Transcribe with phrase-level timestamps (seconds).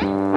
[0.00, 0.27] Estamos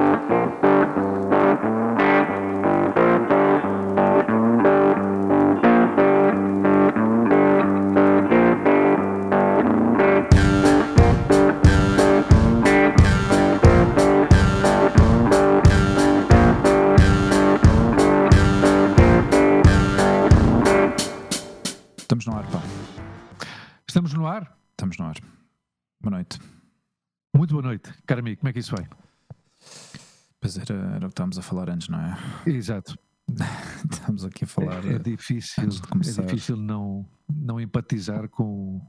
[31.32, 32.16] estávamos a falar antes, não é?
[32.46, 32.98] Exato.
[33.90, 34.84] Estamos aqui a falar.
[34.86, 36.22] É, é difícil, de começar.
[36.22, 38.80] é difícil não, não empatizar com,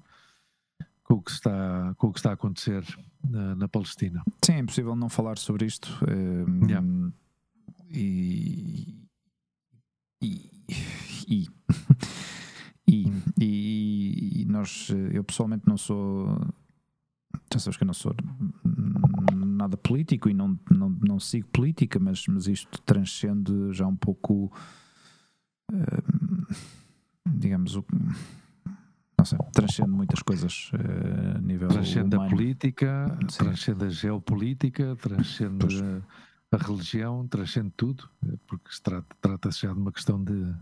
[1.04, 2.84] com, o que está, com o que está a acontecer
[3.24, 4.22] na, na Palestina.
[4.44, 5.90] Sim, é impossível não falar sobre isto.
[6.08, 6.88] eh, Yeah.
[7.90, 8.98] E.
[10.22, 10.52] E.
[11.28, 11.48] E.
[12.86, 13.08] E,
[13.40, 16.38] e- e nós, eh, eu pessoalmente não sou.
[17.52, 18.16] Já sabes que eu não sou
[19.36, 24.52] nada político e não, não, não sigo política, mas, mas isto transcende já um pouco.
[25.72, 26.46] hum,
[27.28, 27.86] digamos, o.
[29.18, 31.70] Não sei, transcende muitas coisas eh, a nível.
[31.70, 32.36] Transcende a humano.
[32.36, 33.38] política, Sim.
[33.38, 35.82] transcende a geopolítica, transcende Pois.
[35.82, 36.02] a,
[36.52, 40.54] a religião, transcende tudo, eh, porque se trata- trata-se já de uma questão de.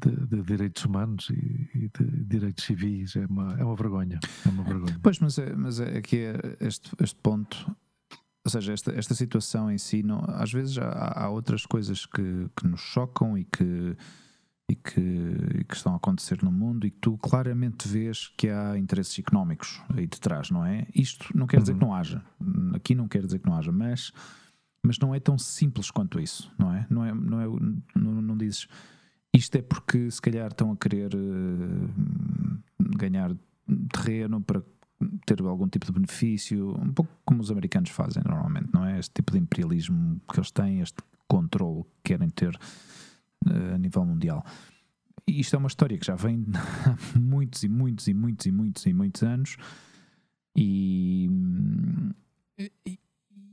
[0.00, 3.16] De, de direitos humanos e, e de direitos civis.
[3.16, 4.18] É uma, é uma vergonha.
[4.46, 4.98] É uma vergonha.
[5.02, 7.74] Pois, mas é, mas é aqui é este, este ponto,
[8.44, 12.48] ou seja, esta, esta situação em si, não, às vezes há, há outras coisas que,
[12.56, 13.96] que nos chocam e que,
[14.68, 15.00] e, que,
[15.60, 19.18] e que estão a acontecer no mundo e que tu claramente vês que há interesses
[19.18, 20.86] económicos aí de trás, não é?
[20.94, 22.22] Isto não quer dizer que não haja,
[22.74, 24.10] aqui não quer dizer que não haja, mas,
[24.82, 26.86] mas não é tão simples quanto isso, não é?
[26.88, 27.46] Não, é, não, é,
[27.94, 28.66] não, não dizes
[29.32, 31.88] isto é porque se calhar estão a querer eh,
[32.96, 33.34] ganhar
[33.92, 34.62] terreno para
[35.24, 38.98] ter algum tipo de benefício, um pouco como os americanos fazem normalmente, não é?
[38.98, 42.54] Este tipo de imperialismo que eles têm, este controle que querem ter
[43.46, 44.44] eh, a nível mundial.
[45.26, 48.52] E isto é uma história que já vem há muitos e muitos e muitos e
[48.52, 49.56] muitos e muitos anos
[50.56, 51.30] e,
[52.84, 52.98] e,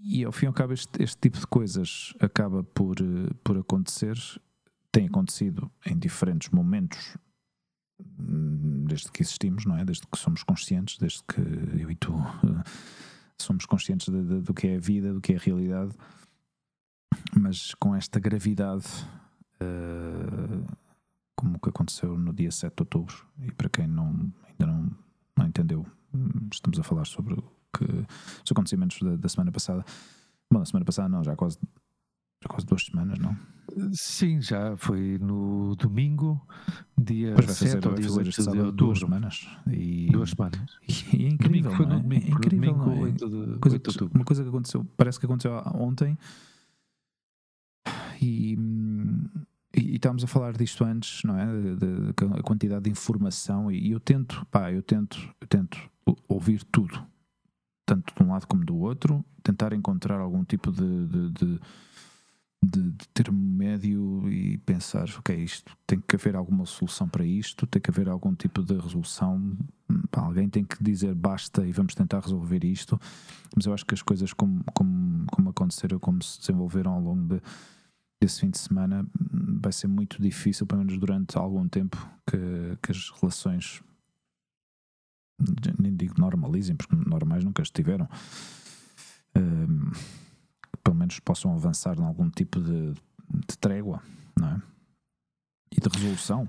[0.03, 3.57] e ao fim e ao cabo este, este tipo de coisas acaba por, eh, por
[3.57, 4.17] acontecer,
[4.97, 7.15] tem acontecido em diferentes momentos
[8.19, 9.85] hum, desde que existimos, não é?
[9.85, 11.39] Desde que somos conscientes, desde que
[11.79, 12.13] eu e tu
[13.39, 15.93] somos conscientes de- de- do que é a vida, do que é a realidade,
[17.39, 18.87] mas com esta gravidade,
[19.59, 20.73] eh,
[21.35, 24.07] como que aconteceu no dia 7 de outubro, e para quem não,
[24.47, 24.89] ainda não,
[25.37, 27.35] não entendeu, hum, estamos a falar sobre
[27.71, 27.85] que,
[28.43, 29.85] os acontecimentos da, da semana passada.
[30.51, 31.59] Bom, da semana passada não, já quase,
[32.47, 33.35] quase duas semanas, não?
[33.91, 36.41] Sim, já foi no domingo,
[36.97, 38.99] dia fazer, 7 ou dia fazer 8 este de sábado duas outubro.
[38.99, 39.47] semanas.
[39.69, 40.77] E, Duas semanas.
[40.87, 42.01] e é incrível, Domingo, no é?
[42.01, 42.25] domingo.
[42.25, 42.99] é incrível, domingo, não é?
[43.01, 44.15] 8 de, Coisa 8 de que- outubro.
[44.19, 46.17] uma coisa que aconteceu, parece que aconteceu ontem
[48.21, 48.53] e,
[49.75, 51.45] e, e estávamos a falar disto antes, não é?
[51.45, 55.47] De, de- de- a quantidade de informação e, e eu tento, pá, eu tento, eu
[55.47, 55.77] tento
[56.27, 57.05] ouvir tudo,
[57.85, 61.29] tanto de um lado como do outro, tentar encontrar algum tipo de,
[62.63, 67.67] de, de, termo médio e pensar, ok, isto tem que haver alguma solução para isto,
[67.67, 69.55] tem que haver algum tipo de resolução.
[70.11, 72.99] Alguém tem que dizer basta e vamos tentar resolver isto.
[73.55, 77.35] Mas eu acho que as coisas como, como, como aconteceram, como se desenvolveram ao longo
[77.35, 77.41] de-
[78.19, 79.05] desse fim de semana,
[79.61, 83.83] vai ser muito difícil, pelo menos durante algum tempo, que, que as relações
[85.77, 88.09] nem digo normalizem, porque normais nunca estiveram.
[89.35, 90.26] Que
[90.87, 94.01] pelo menos possam avançar em algum tipo de, de trégua,
[94.39, 94.61] não é?
[95.69, 96.47] E de resolução.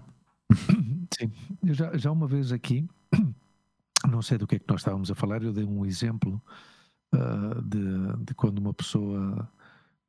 [1.12, 1.32] Sim,
[1.64, 2.88] eu já, já uma vez aqui,
[4.08, 6.40] não sei do que é que nós estávamos a falar, eu dei um exemplo
[7.12, 9.50] ah, de, de quando uma pessoa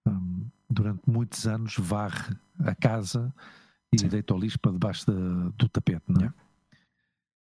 [0.07, 3.33] hum, durante muitos anos varre a casa
[3.91, 4.09] e Sim.
[4.09, 6.25] deita o lixo para debaixo da- do tapete, não é?
[6.25, 6.37] Yeah.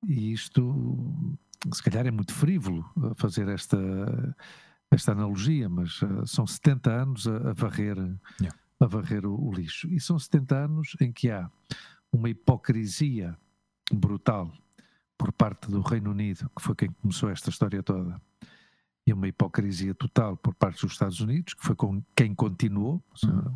[0.09, 1.37] E isto,
[1.71, 3.77] se calhar, é muito frívolo fazer esta,
[4.93, 7.97] esta analogia, mas ah, são 70 anos a, a varrer,
[8.41, 8.59] Yeah.
[8.81, 9.89] a varrer o, o lixo.
[9.89, 11.51] E são 70 anos em que há
[12.13, 13.37] uma hipocrisia
[13.93, 14.53] brutal
[15.17, 18.21] por parte do Reino Unido, que foi quem começou esta história toda,
[19.07, 23.03] e uma hipocrisia total por parte dos Estados Unidos, que foi com quem continuou.
[23.11, 23.53] ou seja,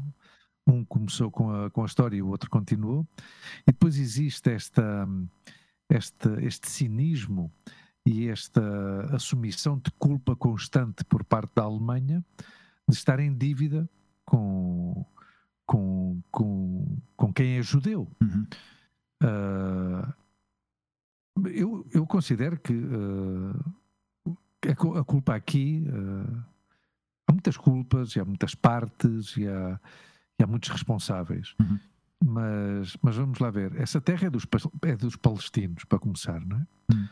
[0.66, 3.06] Um começou com a, com a história e o outro continuou.
[3.62, 5.06] E depois existe esta,
[5.88, 7.52] este, este cinismo
[8.06, 8.62] e esta
[9.14, 12.24] assumição de culpa constante por parte da Alemanha
[12.88, 13.90] de estar em dívida
[14.24, 15.04] com,
[15.66, 18.08] com, com, com quem é judeu.
[18.22, 18.46] Uhum.
[19.22, 20.14] Ah,
[21.46, 24.30] eu, eu considero que ah,
[24.70, 25.84] a, cu- a culpa aqui.
[25.88, 26.44] ah,
[27.28, 29.80] há muita muitas culpas, e há muitas partes, e há,
[30.38, 31.54] e há muitos responsáveis.
[31.60, 31.78] Uhum.
[32.24, 33.74] Mas, mas vamos lá ver.
[33.80, 34.46] Essa terra é dos,
[34.82, 36.66] é dos palestinos, para começar, não é?
[36.92, 37.08] Uhum.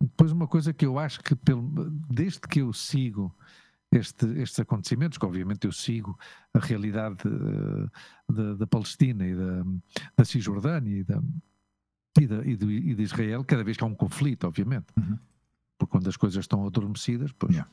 [0.00, 3.34] Depois, uma coisa que eu acho que, pelo, desde que eu sigo
[3.90, 6.18] este, estes acontecimentos, que obviamente eu sigo
[6.52, 7.18] a realidade
[8.28, 9.64] da, da Palestina e da,
[10.16, 11.22] da Cisjordânia e da,
[12.20, 14.86] e, da, e, do, e de Israel, cada vez que há um conflito, obviamente.
[14.98, 15.18] Uhum.
[15.78, 17.70] Porque quando as coisas estão adormecidas, pois Yeah.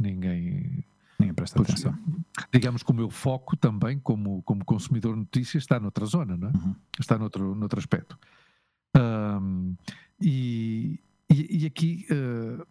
[0.00, 0.84] ninguém.
[1.18, 1.96] Ninguém presta pois, atenção.
[2.52, 6.48] digamos que o meu foco também, como, como consumidor de notícias, está noutra zona, não
[6.48, 6.52] é?
[6.52, 6.74] Uhum.
[6.98, 8.18] Está noutro, noutro aspecto.
[8.96, 9.74] Ahm,
[10.20, 10.98] e,
[11.34, 12.64] e, e aqui, eh,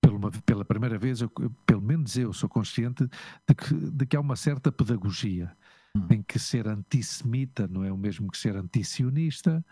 [0.00, 1.30] pela, pela primeira vez, eu-
[1.66, 3.06] pelo menos eu sou consciente
[3.48, 5.56] de que, de que há uma certa pedagogia
[5.94, 6.06] Hum.
[6.10, 9.64] em que ser antissemita não é o mesmo que ser antisionista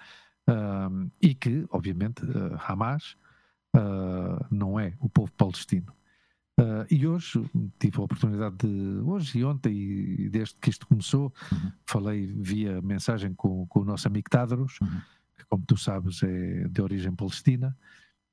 [0.47, 3.17] ahm, e que, obviamente, eh, Hamas
[3.75, 5.93] ah, não é o povo palestino.
[6.59, 7.43] Ah, e hoje
[7.79, 11.73] tive a oportunidade de, hoje e ontem, e desde que isto começou, Uhum.
[11.87, 15.01] falei via mensagem com, com o nosso amigo Tadros, Uhum.
[15.41, 17.77] Que, como tu sabes, é de origem palestina,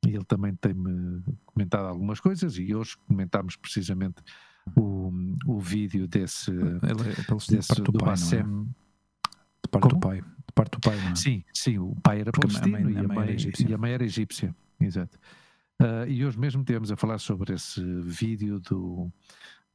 [0.05, 4.21] e ele também tem-me comentado algumas coisas, e hoje comentámos precisamente
[4.75, 5.11] o,
[5.45, 6.61] o vídeo desse, Ele
[7.09, 8.11] é de desse parte do do pai, é?
[8.11, 8.43] Bassem.
[9.63, 9.99] De parte do Como?
[9.99, 10.21] pai.
[10.21, 11.15] De parte do pai, não é?
[11.15, 13.69] Sim, sim, o pai era Porque palestino a mãe- e, a mãe era mãe, egípcia.
[13.69, 14.55] e a mãe era egípcia.
[14.79, 15.19] Exato.
[15.79, 19.11] Ah, e hoje mesmo tivemos a falar sobre esse vídeo do,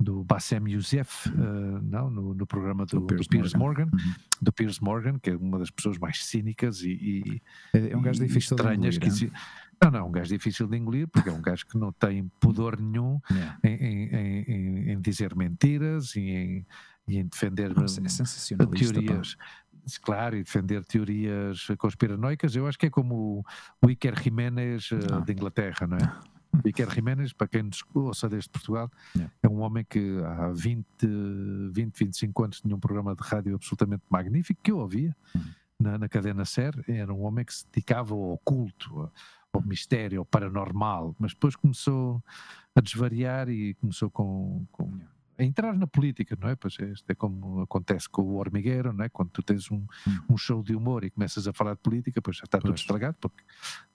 [0.00, 3.85] do Bassem Youssef, ah, não, no, no programa do, Do do Piers Piers, Morgan.
[3.93, 4.15] Uhum.
[4.41, 7.43] do Piers Morgan, que é uma das pessoas mais cínicas e, e,
[7.73, 9.85] É, é um gajo difícil de estranhas engolir, que é?
[9.85, 12.81] Não, não, um gajo difícil de engolir, porque é um gajo que não tem pudor
[12.81, 13.21] nenhum
[13.65, 14.09] em, em-
[14.49, 16.67] em- em- dizer mentiras e em,
[17.06, 18.94] e defender É sensacionalista.
[18.94, 19.00] pá.
[19.00, 19.37] teorias,
[20.03, 22.55] claro, e defender teorias conspiranoicas.
[22.55, 23.44] Eu acho que é como
[23.81, 25.19] o Iker Jiménez eh, Ah.
[25.21, 26.31] de Inglaterra, não é?
[26.65, 29.33] Iker Jiménez, para quem nos ouça desde Portugal, Yeah.
[29.43, 30.87] é um homem que há 20,
[31.73, 35.43] 20 25 anos tinha um programa de rádio absolutamente magnífico que eu ouvia Uhum.
[35.81, 36.73] na, na cadena SER.
[36.89, 39.11] Era um homem que se dedicava ao oculto,
[39.53, 42.23] ao mistério, ao paranormal, mas depois começou
[42.75, 44.99] a desvariar e começou com, com
[45.39, 46.55] a entrar na política, não é?
[46.55, 49.09] Pois é, isto é como acontece com o Hormigueiro, não é?
[49.09, 49.85] Quando tu tens um,
[50.29, 52.81] um show de humor e começas a falar de política, pois já está tudo Pois.
[52.81, 53.43] estragado porque,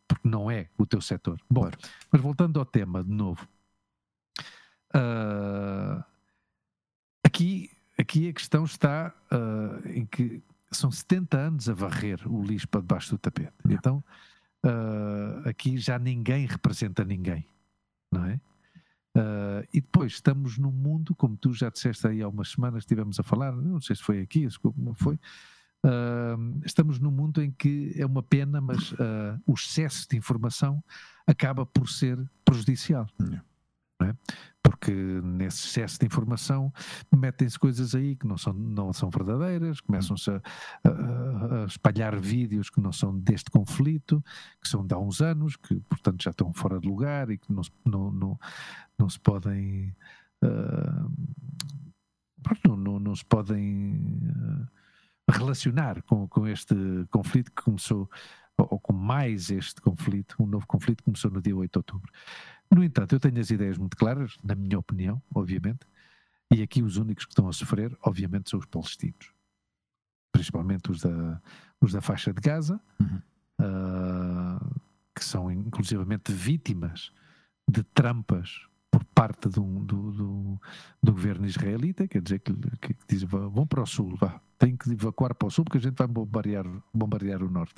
[0.07, 1.39] porque não é o teu setor.
[1.50, 1.77] Bom, Claro.
[2.12, 3.48] mas voltando ao tema de novo,
[4.94, 6.06] ah,
[7.24, 12.68] aqui, aqui a questão está ah, em que são 70 anos a varrer o lixo
[12.68, 13.54] para debaixo do tapete.
[13.69, 14.04] Então
[14.63, 17.45] ah, aqui já ninguém representa ninguém,
[18.12, 18.39] não é?
[19.15, 23.19] Ah, e depois estamos num mundo, como tu já disseste aí há umas semanas, estivemos
[23.19, 25.19] a falar, não sei se foi aqui, se como foi,
[26.65, 30.83] estamos num mundo em que é uma pena, mas ah, o excesso de informação
[31.25, 33.07] acaba por ser prejudicial.
[33.21, 33.44] Yeah.
[34.00, 34.15] não é?
[34.62, 36.74] Porque nesse excesso de informação
[37.15, 40.41] metem-se coisas aí que não são, não são verdadeiras, começam-se a,
[40.83, 44.21] a- a espalhar vídeos que não são deste conflito,
[44.62, 47.51] que são de há uns anos, que portanto já estão fora de lugar e que
[47.51, 48.39] não, se- não, não,
[49.00, 49.95] não se podem.
[52.44, 54.68] pronto, não, não, não se podem ah,
[55.29, 56.75] relacionar com, com este
[57.12, 58.09] conflito que começou,
[58.57, 62.12] ou, com mais este conflito, um novo conflito que começou no dia 8 de outubro.
[62.71, 65.85] No entanto, eu tenho as ideias muito claras, na minha opinião, obviamente,
[66.51, 69.31] e aqui os únicos que estão a sofrer, obviamente, são os palestinos,
[70.31, 71.42] principalmente os da,
[71.81, 73.21] os da faixa de Gaza, Uhum.
[73.59, 74.59] ah,
[75.16, 77.11] que são inclusivamente vítimas
[77.69, 80.61] de trampas por parte do, do, do,
[81.04, 84.40] do governo israelita, quer dizer que, que, que diz, "Vá- vão para o sul, vá,
[84.57, 87.76] tem que evacuar para o sul porque a gente vai bombardear, bombardear o norte.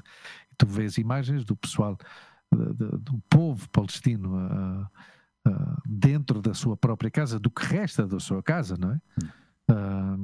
[0.51, 1.98] E tu vês imagens do pessoal,
[2.51, 4.89] do povo palestino
[5.88, 9.01] dentro da sua própria casa, do que resta da sua casa, não é?
[9.71, 10.15] Ah,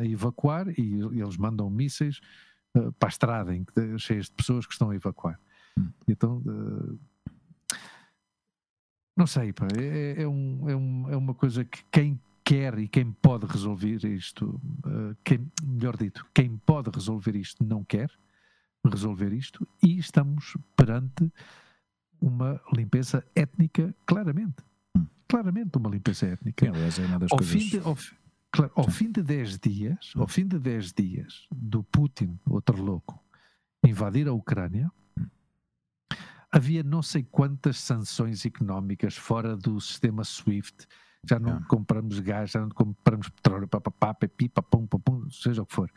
[0.00, 2.20] a evacuar e eles mandam mísseis
[2.76, 3.64] ah, para a estrada, em
[3.98, 5.38] cheias de pessoas que estão a evacuar.
[5.78, 5.90] Hum.
[6.08, 6.94] Então, ah,
[9.16, 12.86] não sei, pá, é, é, um- é um- é uma coisa que quem quer e
[12.88, 18.10] quem pode resolver isto, ah, quem, melhor dito, quem pode resolver isto não quer
[18.86, 21.32] resolver isto e estamos perante
[22.20, 24.62] uma limpeza étnica, claramente.
[24.96, 25.06] Hum.
[25.28, 26.68] Claramente uma limpeza étnica.
[26.68, 27.54] Aliás, é uma das Ao coisas.
[27.54, 27.96] fim, de, ao,
[28.50, 33.22] claro, ao fim de 10 dias, ao fim de 10 dias do Putin, outro louco,
[33.84, 34.90] invadir a Ucrânia,
[36.52, 40.86] havia não sei quantas sanções económicas fora do sistema SWIFT.
[41.28, 41.66] Já não Yeah.
[41.68, 45.90] compramos gás, já não compramos petróleo, papapá, pepi, papum, papum, seja o que for.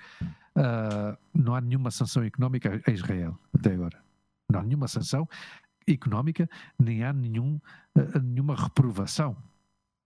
[0.56, 4.04] Ah, não há nenhuma sanção económica a Israel até agora.
[4.52, 5.28] Não há nenhuma sanção
[5.88, 7.60] económica, nem há nenhum,
[7.96, 9.38] ah, nenhuma reprovação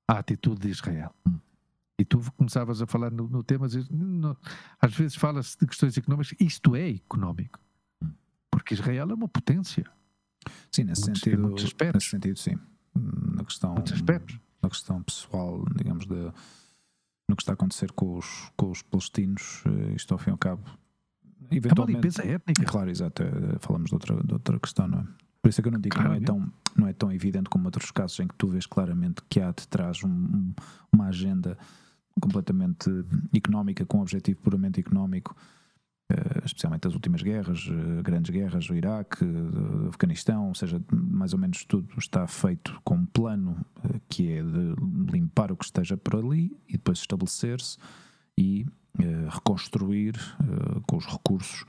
[0.08, 1.16] à atitude de Israel.
[1.28, 1.40] Hum.
[1.98, 4.36] E tu começavas a falar no, no tema, não,
[4.82, 7.60] às vezes fala-se de questões económicas, isto é económico.
[8.04, 8.12] Hum.
[8.50, 9.86] Porque Israel é uma potência.
[10.72, 12.58] Sim, nesse sentido, nesse sentido, sim.
[12.94, 13.76] Na questão,
[14.62, 16.32] na questão pessoal, digamos, de,
[17.28, 20.34] no que está a acontecer com os, com os palestinos, eh, isto ao fim e
[20.34, 20.64] ao cabo.
[21.50, 22.66] Eventualmente, é uma limpeza étnica.
[22.66, 23.24] Claro, exato.
[23.24, 25.08] Eh, falamos de outra, de outra questão, não é?
[25.42, 27.50] Por isso é que eu não digo que não é, tão, não é tão evidente
[27.50, 30.54] como outros casos em que tu vês claramente que há de trás um,
[30.92, 31.58] uma agenda
[32.22, 32.90] completamente
[33.36, 35.36] económica, com um objetivo puramente económico,
[36.46, 41.40] especialmente as últimas guerras, uh, grandes guerras, o Iraque, uh, Afeganistão, ou seja, mais ou
[41.40, 43.66] menos tudo está feito com um plano
[44.10, 44.76] que é de
[45.12, 47.78] limpar o que esteja por ali e depois estabelecer-se
[48.38, 48.66] e
[49.30, 50.16] reconstruir
[50.86, 51.66] com os recursos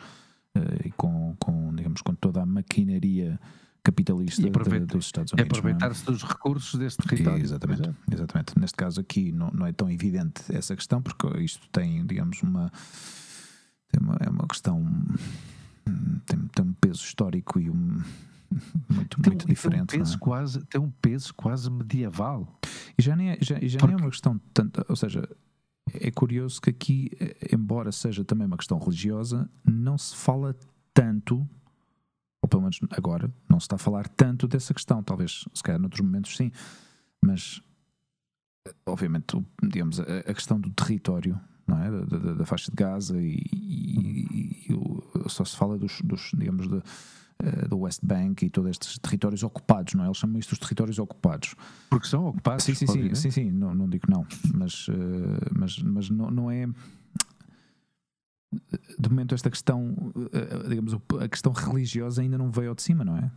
[0.84, 3.38] e com, com, digamos, com toda a maquinaria
[3.82, 4.48] capitalista
[4.86, 5.56] dos Estados Unidos.
[5.56, 5.58] É?
[5.58, 6.06] Aproveitar-se é?
[6.06, 7.42] dos recursos desse território.
[7.42, 8.58] Exatamente, exatamente.
[8.58, 12.70] Neste caso aqui não, não é tão evidente essa questão, porque isto tem, digamos, uma,
[13.92, 14.84] tem uma é uma questão
[16.26, 18.02] tem, tem um peso histórico e um
[18.88, 19.88] muito, tem, muito diferente.
[19.88, 20.18] Tem um, peso é?
[20.18, 22.60] quase, tem um peso quase medieval.
[22.98, 23.86] E já nem é, já, já porque...
[23.86, 25.26] nem é uma questão tanto, ou seja,
[25.94, 27.10] é curioso que aqui,
[27.50, 30.54] embora seja também uma questão religiosa, não se fala
[30.92, 31.48] tanto
[32.42, 35.00] ou pelo menos agora, não se está a falar tanto dessa questão.
[35.02, 36.50] Talvez, se calhar, noutros momentos, sim,
[37.24, 37.62] mas
[38.84, 41.40] obviamente, digamos, a, a questão do território.
[41.68, 41.90] É?
[41.90, 46.30] da, da, da faixa de Gaza e, e, e o, só se fala dos, dos
[46.36, 50.08] digamos, de, uh, do West Bank e todos estes territórios ocupados, não é?
[50.08, 51.54] Eles chamam isto os territórios ocupados.
[51.88, 52.64] Porque são ocupados?
[52.64, 54.92] Sim, sim, sim, sim, sim, não, não digo não, mas, uh,
[55.56, 56.66] mas, mas não, não é
[58.98, 63.04] de momento esta questão, eh, digamos, a questão religiosa ainda não veio ao de cima,
[63.04, 63.30] não é?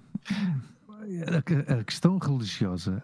[1.79, 3.03] A, questão religiosa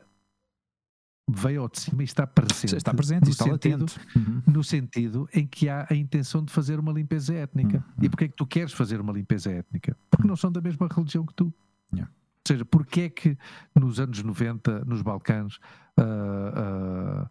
[1.29, 2.75] veio ao de cima e está presente.
[2.75, 3.85] Está presente, no está sentido,
[4.15, 4.43] uhum.
[4.47, 7.77] No sentido em que há a intenção de fazer uma limpeza étnica.
[7.77, 8.03] Uhum.
[8.05, 9.95] E porquê é que tu queres fazer uma limpeza étnica?
[10.09, 11.53] Porque não são da mesma religião que tu.
[11.93, 12.11] Yeah.
[12.11, 13.37] Ou seja, porquê é que
[13.75, 15.57] nos anos 90, nos Balcãs,
[15.97, 17.27] uh,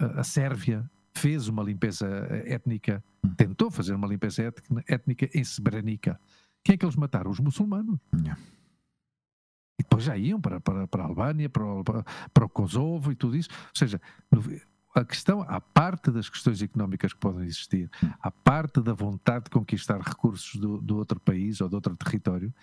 [0.00, 2.06] uh, a Sérvia fez uma limpeza
[2.46, 3.02] étnica,
[3.36, 4.52] tentou fazer uma limpeza
[4.88, 6.18] étnica em Srebrenica.
[6.64, 7.30] Quem é que eles mataram?
[7.30, 7.98] Os muçulmanos.
[8.14, 8.40] Yeah.
[9.80, 13.14] E depois já iam para, para, para a Albânia, para o, para o Kosovo e
[13.14, 13.48] tudo isso.
[13.50, 13.98] Ou seja,
[14.94, 19.50] a questão, a parte das questões económicas que podem existir, a parte da vontade de
[19.50, 22.54] conquistar recursos do, do outro país ou de outro território,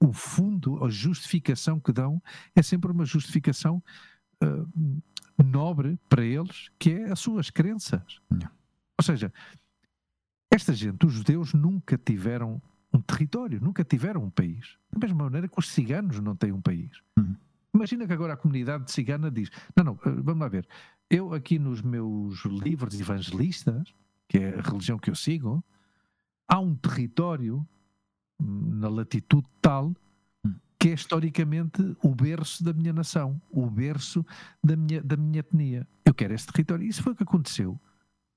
[0.00, 2.22] o fundo, a justificação que dão
[2.56, 3.82] é sempre uma justificação
[4.42, 5.02] uh,
[5.44, 8.18] nobre para eles, que é as suas crenças.
[8.30, 8.50] Não.
[8.98, 9.30] Ou seja,
[10.50, 14.76] esta gente, os judeus, nunca tiveram um território, nunca tiveram um país.
[14.90, 16.90] Da mesma maneira que os ciganos não têm um país.
[17.18, 17.36] Uhum.
[17.74, 20.66] Imagina que agora a comunidade cigana diz: não, não, eh, vamos lá ver.
[21.08, 23.94] Eu, aqui nos meus livros evangelistas,
[24.28, 25.64] que é a religião que eu sigo,
[26.48, 27.66] há um território
[28.40, 29.94] hum, na latitude tal
[30.82, 34.26] que é historicamente o berço da minha nação, o berço
[34.64, 35.86] da minha, da minha etnia.
[36.04, 36.84] Eu quero esse território.
[36.84, 37.80] Isso foi o que aconteceu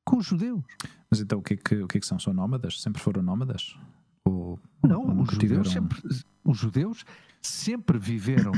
[0.05, 0.63] com os judeus.
[1.09, 2.19] Mas então o que é que, o que, é que são?
[2.19, 2.79] São nómadas?
[2.79, 3.75] Sempre foram nómadas?
[4.25, 6.01] Ou, não, os, judeus sempre,
[6.44, 7.05] os judeus
[7.41, 8.51] sempre viveram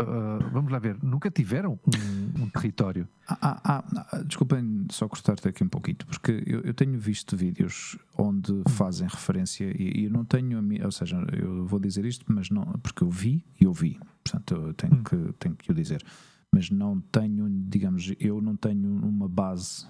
[0.00, 3.08] Uh, vamos lá ver, nunca tiveram um, um território.
[3.26, 7.98] Ah, ah, ah, desculpem só cortar-te aqui um pouquinho, porque eu, eu, tenho visto vídeos
[8.16, 8.62] onde hum.
[8.68, 12.64] fazem referência e, e eu não tenho, ou seja, eu vou dizer isto, mas não,
[12.80, 15.02] porque eu vi e ouvi, portanto eu tenho, hum.
[15.02, 16.04] que, tenho que o dizer,
[16.52, 19.84] mas não tenho, digamos, eu não tenho uma base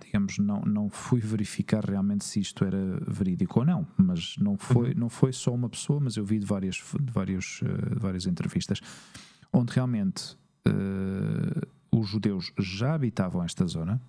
[0.00, 4.90] digamos, não, não fui verificar realmente se isto era verídico ou não, mas não foi,
[4.90, 4.98] uhum.
[4.98, 8.80] não foi só uma pessoa, mas eu vi de várias, de várias, uh, várias entrevistas
[9.52, 10.36] onde realmente
[10.66, 14.00] uh, os judeus já habitavam esta zona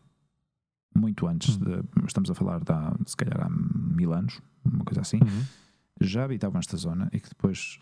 [0.96, 1.82] muito antes, uhum.
[1.82, 5.44] de, estamos a falar de há, se calhar há mil anos, uma coisa assim, uhum.
[6.02, 7.80] já habitavam esta zona e que depois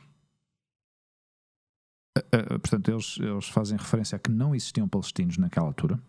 [2.60, 6.00] portanto, eles, eles fazem referência a que não existiam palestinos naquela altura.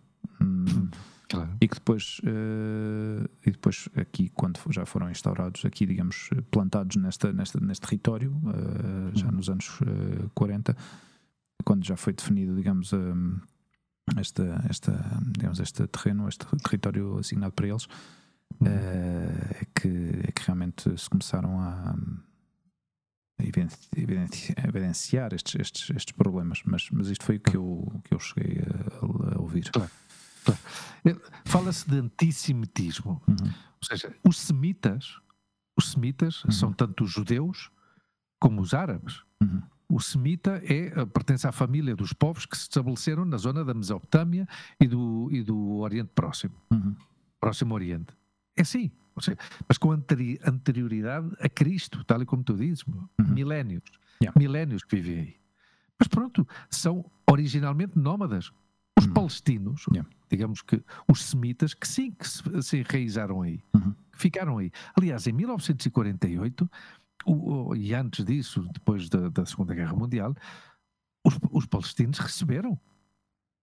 [0.45, 0.89] Hum,
[1.29, 1.57] claro.
[1.61, 7.33] E que depois, uh, e depois aqui, quando já foram instaurados, aqui, digamos, plantados nesta,
[7.33, 9.33] nesta, neste território, uh, já uhum.
[9.33, 10.77] nos anos uh, 40,
[11.65, 12.93] quando já foi definido, digamos,
[14.19, 17.87] esta, esta, digamos, este terreno, este território assignado para eles,
[18.61, 18.67] uhum.
[18.67, 19.89] é, que,
[20.29, 21.97] é que realmente se começaram a
[23.43, 28.59] evidenciar estes, estes, estes problemas, mas, mas isto foi o que eu, que eu cheguei
[28.63, 29.71] a, a ouvir.
[29.71, 29.91] Claro.
[31.45, 33.23] Fala-se de antissemitismo.
[33.29, 33.47] Uhum.
[33.47, 35.19] Ou seja, os semitas,
[35.77, 36.51] os semitas uhum.
[36.51, 37.71] são tanto os judeus
[38.39, 39.23] como os árabes.
[39.43, 39.63] Uhum.
[39.89, 44.49] O semita é, pertence à família dos povos que se estabeleceram na zona da Mesopotâmia
[44.81, 46.55] e do, e do Oriente Próximo.
[46.71, 46.97] Uhum.
[47.39, 48.15] Próximo Oriente.
[48.57, 48.91] É sim.
[49.21, 53.07] Seja, mas com anteri anterioridade a Cristo, tal e como tu dizes, uhum.
[53.19, 53.85] milénios.
[54.21, 54.39] Yeah.
[54.39, 55.37] Milénios que vivem aí.
[55.99, 58.51] Mas pronto, são originalmente nómadas.
[58.99, 59.13] Os uhum.
[59.13, 60.09] palestinos, yeah.
[60.35, 63.95] Digamos que os semitas, que sim, que se, se enraizaram aí, uhum.
[64.13, 64.71] que ficaram aí.
[64.97, 66.71] Aliás, em 1948,
[67.25, 70.35] o, o, e antes disso, depois da, da Segunda Guerra Mundial,
[71.25, 72.79] os, os palestinos receberam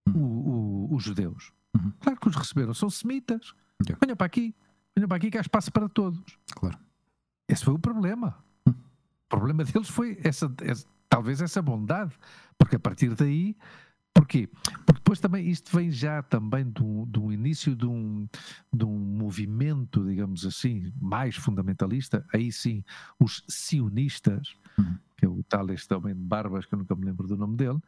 [0.07, 0.87] uhum.
[0.91, 1.51] os judeus.
[1.75, 1.91] Uhum.
[1.99, 3.53] Claro que os receberam, são semitas.
[3.83, 3.99] Yeah.
[4.01, 4.55] Venha para aqui,
[4.95, 6.37] venha para aqui que há espaço para todos.
[6.53, 6.77] Claro.
[7.47, 8.37] Esse foi o problema.
[8.65, 8.73] Uhum.
[8.73, 12.15] O problema deles foi essa, essa, talvez essa bondade,
[12.57, 13.55] porque a partir daí
[14.13, 14.47] Porquê?
[14.85, 18.27] Porque depois também isto vem já também do, do início de um,
[18.71, 22.83] de um movimento, digamos assim, mais fundamentalista, aí sim,
[23.19, 24.97] os sionistas, uhum.
[25.17, 27.55] que é o tal este homem de barbas, que eu nunca me lembro do nome
[27.55, 27.79] dele,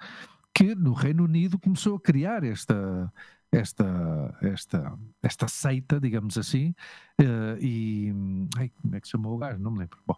[0.53, 3.11] que no Reino Unido começou a criar esta,
[3.51, 6.75] esta, esta, esta seita, digamos assim,
[7.21, 8.13] uh, e
[8.57, 9.59] ai, como é que se chamou o gajo?
[9.59, 9.97] Não me lembro.
[10.05, 10.17] Bom,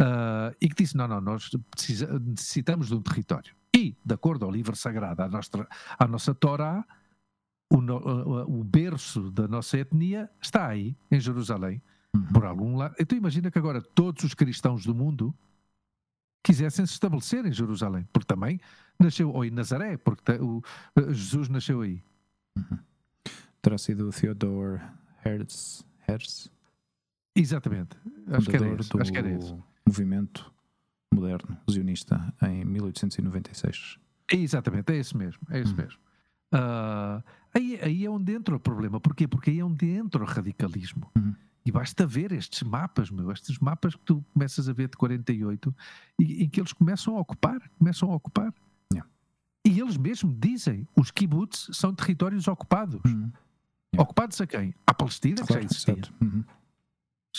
[0.00, 3.54] uh, e que disse: não, não, nós precisa, necessitamos de um território.
[3.76, 5.68] E, de acordo ao livro sagrado, à nossa,
[5.98, 6.82] à nossa Torá,
[7.70, 7.76] o,
[8.60, 11.82] o, berço da nossa etnia está aí, em Jerusalém,
[12.14, 12.26] uhum.
[12.32, 12.94] por algum lado.
[12.98, 15.34] Então imagina que agora todos os cristãos do mundo
[16.42, 18.58] quisessem se estabelecer em Jerusalém, porque também
[18.98, 20.62] nasceu, ou em Nazaré, porque o,
[21.10, 22.02] Jesus nasceu aí.
[22.56, 22.78] Uhum.
[23.60, 24.80] Terá sido Theodore
[25.22, 26.50] Herz, Herz?
[27.34, 27.94] Exatamente,
[28.28, 29.54] acho que, era esse, acho que era esse.
[29.84, 30.55] movimento
[31.12, 33.98] moderno, zionista, em 1896.
[34.32, 35.76] Exatamente, é esse mesmo, é esse hum.
[35.76, 36.00] mesmo.
[36.52, 37.22] Uh,
[37.54, 39.00] aí, aí é onde entra o problema.
[39.00, 39.26] Porquê?
[39.26, 41.10] Porque aí é onde entra o radicalismo.
[41.16, 41.34] Uhum.
[41.64, 45.74] E basta ver estes mapas, meu, estes mapas que tu começas a ver de 48
[46.20, 48.54] e, e que eles começam a ocupar, começam a ocupar.
[48.92, 49.10] Yeah.
[49.66, 53.00] E eles mesmo dizem, os kibbutz são territórios ocupados.
[53.04, 53.32] Uhum.
[53.92, 53.98] Yeah.
[53.98, 54.74] Ocupados a quem?
[54.86, 56.02] À Palestina, claro, que já existia.
[56.20, 56.44] Uhum.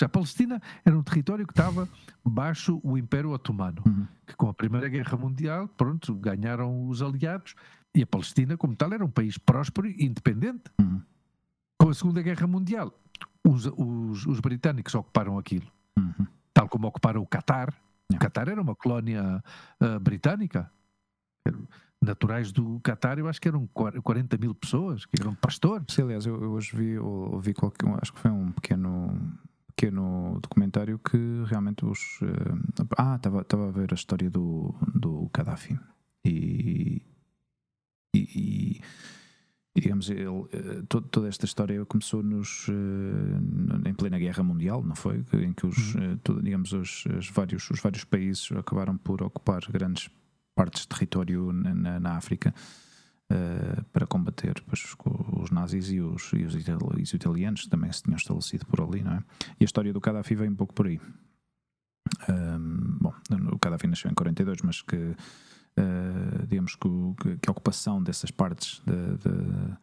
[0.04, 1.88] A Palestina era um território que estava
[2.24, 4.08] baixo o Império Otomano, uhum.
[4.26, 7.56] que com a Primeira Guerra Mundial, pronto, ganharam os aliados
[7.96, 10.64] e a Palestina, como tal, era um país próspero e independente.
[10.80, 11.02] Uhum.
[11.80, 12.94] Com a Segunda Guerra Mundial,
[13.44, 15.66] os, os, os britânicos ocuparam aquilo,
[15.98, 16.28] uhum.
[16.54, 17.74] tal como ocuparam o Catar.
[18.14, 19.44] O Catar era uma colónia
[19.82, 20.72] uh, britânica.
[22.00, 25.88] Naturais do Catar, eu acho que eram 40 mil pessoas, que eram pastores.
[25.90, 29.20] Sim, aliás, eu, eu hoje vi, ouvi qualquer, acho que foi um pequeno
[29.78, 32.20] pequeno documentário que realmente os.
[32.22, 35.80] Uh, ah, estava a ver a história do, do Gaddafi.
[36.26, 37.04] E.
[38.16, 38.82] E, e,
[39.80, 40.48] digamos, ele, uh,
[40.90, 42.74] todo, toda esta história começou nos, uh,
[43.88, 45.24] em plena guerra mundial, não foi?
[45.34, 46.18] Em que os, uhum.
[46.24, 50.10] todo, digamos, os, os, vários, os vários países acabaram por ocupar grandes
[50.56, 52.56] partes de território na, na, na África
[53.32, 54.96] uh, para combater pois,
[55.42, 59.14] os nazis e os, e os, italianos que também se tinham estabelecido por ali, não
[59.14, 59.24] é?
[59.60, 61.00] E a história do Gaddafi vem um pouco por aí.
[62.30, 63.14] Um, bom,
[63.52, 66.88] o Gaddafi nasceu em 42, mas que, uh, digamos que,
[67.42, 69.78] que, a ocupação dessas partes da,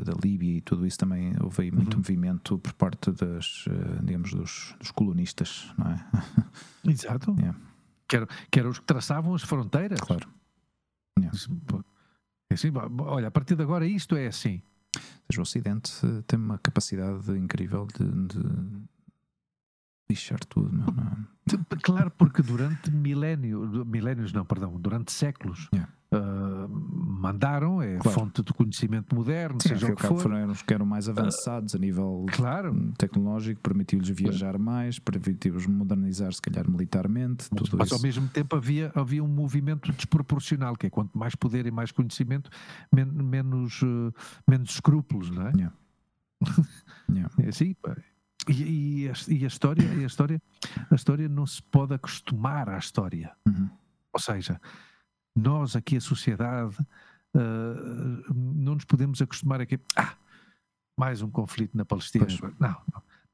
[0.00, 1.98] da, Líbia e tudo isso também houve aí muito uhum.
[1.98, 6.06] movimento por parte das, uh, digamos, dos, dos, colonistas, não é?
[6.90, 7.34] Exato.
[7.38, 7.58] Yeah.
[8.06, 9.98] Que, eram, que eram os que traçavam as fronteiras.
[9.98, 10.28] Claro.
[11.18, 11.36] Yeah.
[12.54, 14.62] É assim, olha, a partir de agora isto é assim.
[15.36, 15.92] o Ocidente
[16.28, 18.82] tem uma capacidade incrível de, de
[20.08, 21.02] lixar tudo, não, não.
[21.02, 21.76] É?
[21.82, 25.92] Claro, porque durante milénios, milénios não, perdão, durante séculos, yeah.
[26.12, 26.68] uh,
[27.24, 28.20] mandaram, é claro.
[28.20, 30.20] fonte de conhecimento moderno, Sim, seja o que for.
[30.20, 32.92] Foram os que eram mais avançados uh, a nível claro.
[32.98, 37.48] tecnológico, permitiu-lhes viajar mais, permitiu-lhes modernizar, se calhar, militarmente.
[37.78, 41.70] Mas, ao mesmo tempo havia, havia um movimento desproporcional, que é quanto mais poder e
[41.70, 42.50] mais conhecimento,
[42.92, 44.12] men menos, uh,
[44.46, 45.52] menos escrúpulos, não é?
[45.52, 45.74] Yeah.
[47.10, 47.30] yeah.
[47.42, 47.96] É assim, pá.
[48.46, 50.42] E, e, a, e, a, história, e a história,
[50.90, 53.32] a história não se pode acostumar à história.
[53.46, 53.70] Uhum.
[54.12, 54.60] Ou seja,
[55.34, 56.76] nós aqui a sociedade
[57.34, 60.14] uh, não nos podemos acostumar a que ah,
[60.98, 62.26] mais um conflito na Palestina.
[62.58, 62.76] Não,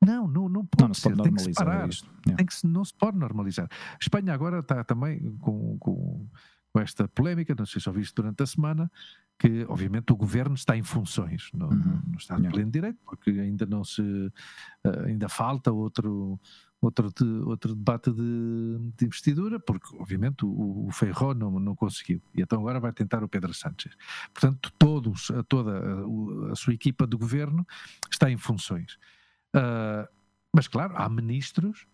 [0.03, 1.15] não, não, não, pode não, ser.
[1.15, 1.89] Pode tem que se parar.
[2.37, 3.69] Tem que se, não se pode normalizar.
[3.71, 6.27] A Espanha agora está também com, com,
[6.73, 8.91] com esta polémica, não sei se ouviste durante a semana,
[9.39, 12.03] que obviamente o governo está em funções, não, uhum.
[12.07, 16.39] não está de pleno direito, porque ainda não se uh, ainda falta outro
[16.81, 22.23] outro, de, outro debate de, de, investidura, porque obviamente o, o Feijó não, não conseguiu,
[22.35, 23.95] e então agora vai tentar o Pedro Sánchez.
[24.33, 27.67] Portanto, todos, toda a, a sua equipa de governo
[28.11, 28.95] está em funções.
[29.55, 30.09] Uh,
[30.55, 31.87] mas claro, há ministros,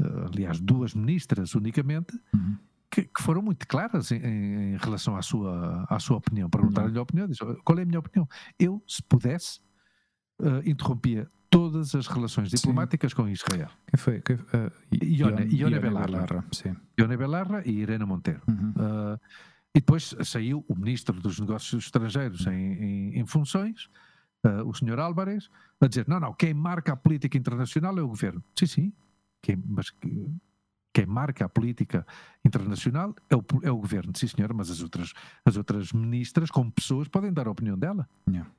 [0.00, 2.58] uh, aliás, duas ministras unicamente, uhum.
[2.90, 6.50] Que, que foram muito claras em, em, relação à sua, à sua opinião.
[6.50, 8.28] Perguntaram-lhe a opinião, disse, qual é a minha opinião?
[8.58, 9.60] Eu, se pudesse,
[10.40, 13.16] uh, interrompia todas as relações diplomáticas sim.
[13.16, 13.70] com Israel.
[13.86, 14.20] Quem foi?
[14.20, 16.06] Quem, uh, Ione, Ione, Ione Belarra.
[16.06, 16.76] Belarra sim.
[16.98, 18.42] Ione Belarra e Irena Monteiro.
[18.48, 18.70] Uhum.
[18.70, 19.20] Uh,
[19.74, 23.88] e depois saiu o ministro dos Negócios Estrangeiros em, em, em funções,
[24.44, 25.48] uh, o senhor Álvarez,
[25.80, 28.42] a dizer: não, não, quem marca a política internacional é o governo.
[28.58, 28.92] Sim, sim,
[29.40, 29.92] quem, mas
[30.92, 32.06] quem marca a política
[32.44, 34.12] internacional é o, é o governo.
[34.16, 35.12] Sim, senhora, mas as outras,
[35.44, 38.08] as outras ministras, como pessoas, podem dar a opinião dela.
[38.28, 38.50] Yeah.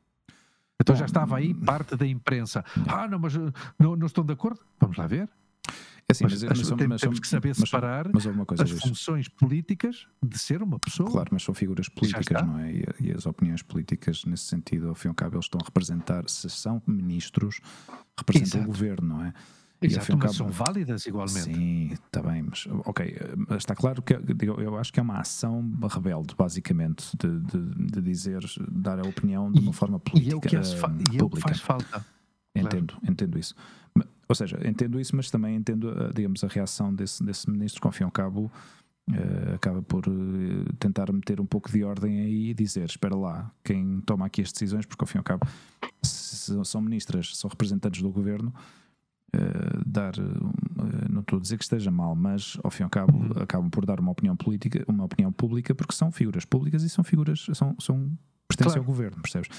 [0.80, 2.63] Então Bom, já estava aí parte da imprensa.
[2.76, 3.04] Yeah.
[3.04, 3.34] Ah, não, mas
[3.78, 4.60] não, não estão de acordo?
[4.80, 5.30] Vamos lá ver.
[6.10, 8.08] É assim, mas, mas, mas, temos, mas, temos que saber separar
[8.60, 11.10] as funções políticas de ser uma pessoa.
[11.10, 12.72] Claro, mas são figuras políticas, não é?
[12.74, 15.65] E, e, as opiniões políticas, nesse sentido, ao fim e ao cabo, eles estão a
[15.65, 17.62] representar, se são ministros,
[18.17, 18.63] representam Exato.
[18.63, 19.34] o governo, não é?
[19.82, 21.41] Exato, mas são válidas igualmente.
[21.41, 23.17] Sim, está bem, mas ok,
[23.58, 28.44] está claro que eu acho que é uma ação rebelde, basicamente, de, de, de dizer,
[28.72, 30.30] dar a opinião de uma e, forma política.
[30.30, 32.06] E é o que, fa e é o que faz falta.
[32.56, 33.12] Entendo, claro.
[33.12, 33.56] entendo isso.
[34.28, 37.88] Ou seja, entendo isso, mas também entendo, eh, digamos, a reação desse, desse ministro, que
[37.88, 38.52] ao fim e ao cabo
[39.10, 43.52] uh, acaba por uh, tentar meter um pouco de ordem aí e dizer: espera lá,
[43.63, 45.46] quem toma aqui as decisões, porque ao fim e ao cabo
[46.02, 48.54] se são ministras, são representantes do governo.
[49.34, 50.13] Uh, dar,
[51.10, 53.41] não estou a dizer que esteja mal, mas ao fim e ao cabo uhum.
[53.41, 57.04] acabam por dar uma opinião política, uma opinião pública, porque são figuras públicas e são
[57.04, 58.12] figuras, são, são
[58.48, 58.80] pertencem claro.
[58.80, 59.50] ao governo, percebes?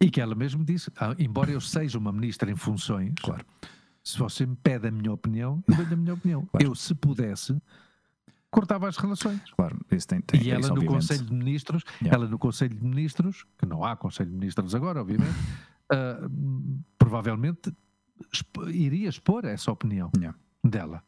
[0.00, 3.44] E que ela mesmo disse, ah, embora eu seja uma ministra em funções, claro
[4.06, 6.46] se você me pede a minha opinião, eu dou-lhe a minha opinião.
[6.46, 6.64] Claro.
[6.64, 7.60] Eu, se pudesse,
[8.52, 9.40] cortava as relações.
[9.56, 11.08] Claro, isso tem, tem E ela isso, no obviamente.
[11.08, 12.16] Conselho de Ministros, yeah.
[12.16, 15.36] ela no Conselho de Ministros, que não há Conselho de Ministros agora, obviamente,
[15.92, 16.30] uh,
[16.96, 17.74] provavelmente
[18.68, 20.36] iria expor essa opinião yeah.
[20.64, 21.02] dela.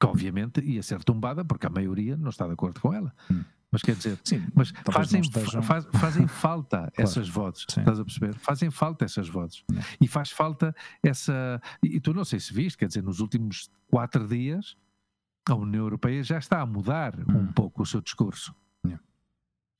[0.00, 3.12] Que obviamente ia ser tombada porque a maioria não está de acordo com ela.
[3.30, 3.42] Hum.
[3.70, 5.62] Mas quer dizer, Sim, mas fazem, estejam...
[5.62, 6.92] faz, fazem falta claro.
[6.96, 7.80] essas vozes, Sim.
[7.80, 8.34] estás a perceber?
[8.36, 9.62] Fazem falta essas vozes.
[10.00, 11.60] E faz falta essa.
[11.82, 14.74] E tu não sei se viste, quer dizer, nos últimos quatro dias,
[15.46, 17.40] a União Europeia já está a mudar hum.
[17.40, 18.54] um pouco o seu discurso.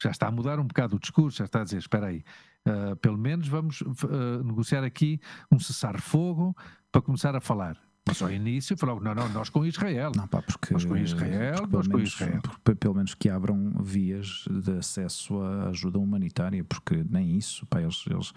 [0.02, 2.24] Já está a mudar um bocado o discurso, já está a dizer: espera aí,
[2.66, 6.56] uh, pelo menos vamos uh, negociar aqui um cessar-fogo
[6.90, 7.76] para começar a falar.
[8.08, 10.12] Mas ao início falou, não, não, nós com Israel.
[10.16, 12.40] Não, pá, porque, nós com Israel, nós com menos, Israel.
[12.40, 17.82] Porque, pelo menos que abram vias de acesso à ajuda humanitária, porque nem isso, pá,
[17.82, 18.32] eles, eles,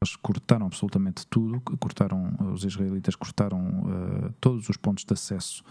[0.00, 5.64] eles cortaram absolutamente tudo, cortaram, os israelitas cortaram uh, todos os pontos de acesso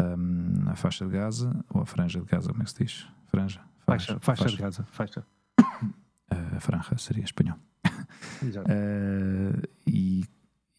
[0.00, 3.06] um, à faixa de Gaza, ou à franja de Gaza, como é que se diz?
[3.26, 3.60] Franja?
[3.84, 4.56] Faixa, faixa, faixa.
[4.56, 5.26] de Gaza, faixa.
[6.56, 7.58] A franja seria espanhol.
[8.42, 8.70] Exato.
[8.70, 10.24] Uh, e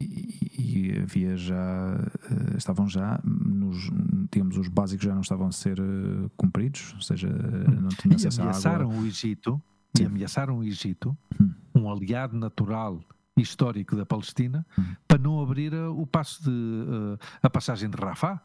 [0.01, 3.91] e, havia já uh, estavam já nos
[4.31, 7.81] digamos os básicos já não estavam a ser uh, cumpridos ou seja hum.
[7.81, 9.61] não tinha acesso e ameaçaram o Egito
[9.99, 11.51] e ameaçaram o Egito hum.
[11.75, 13.03] um aliado natural
[13.35, 14.95] histórico da Palestina hum.
[15.05, 18.41] para não abrir o passo de a passagem de Rafah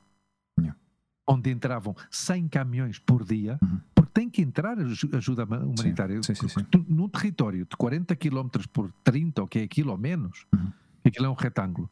[1.27, 3.81] onde entravam 100 caminhões por dia uhum.
[4.15, 9.43] Tem que entrar ajuda humanitária sim, sim, sim, num território de 40 km por 30
[9.43, 10.73] ou que é aquilo ou menos uhum
[11.09, 11.89] aquilo é um retângulo.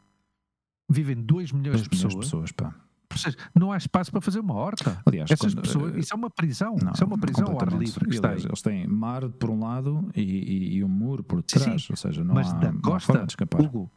[0.88, 2.14] Vivem 2 milhões de pessoas.
[2.14, 2.74] pessoas pá.
[3.14, 4.98] Seja, não há espaço para fazer uma horta.
[5.04, 6.76] Aliás, Essas quando, pessoas, uh, isso é uma prisão.
[6.82, 8.08] Não, isso é uma prisão ao ar livre.
[8.08, 11.82] Que aliás, eles têm mar por um lado e, e, e um muro por trás.
[11.82, 13.60] Sim, ou seja, não mas há, da costa, de escapar.
[13.60, 13.90] Hugo,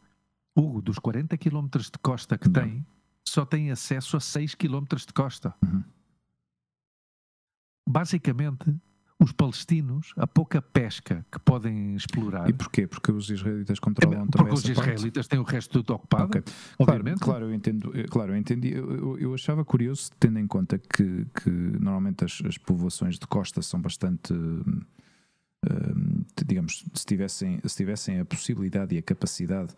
[0.54, 2.60] Hugo, dos 40 km de costa que não.
[2.60, 2.86] tem,
[3.24, 5.54] só tem acesso a 6 km de costa.
[5.64, 5.82] Uhum.
[7.88, 8.74] Basicamente,
[9.18, 12.48] os palestinos a pouca pesca que podem explorar.
[12.48, 12.86] E porquê?
[12.86, 15.28] Porque os israelitas controlam é, também Porque os israelitas parte?
[15.30, 16.42] têm o resto tudo ocupado, okay.
[16.78, 17.20] obviamente.
[17.20, 18.72] Claro, claro, eu entendo, claro, eu entendi.
[18.72, 23.62] Eu, eu, achava curioso, tendo em conta que, que normalmente as, as povoações de costa
[23.62, 24.32] são bastante.
[24.32, 24.82] Hum,
[26.46, 29.74] digamos, se tivessem, se tivessem a possibilidade e a capacidade,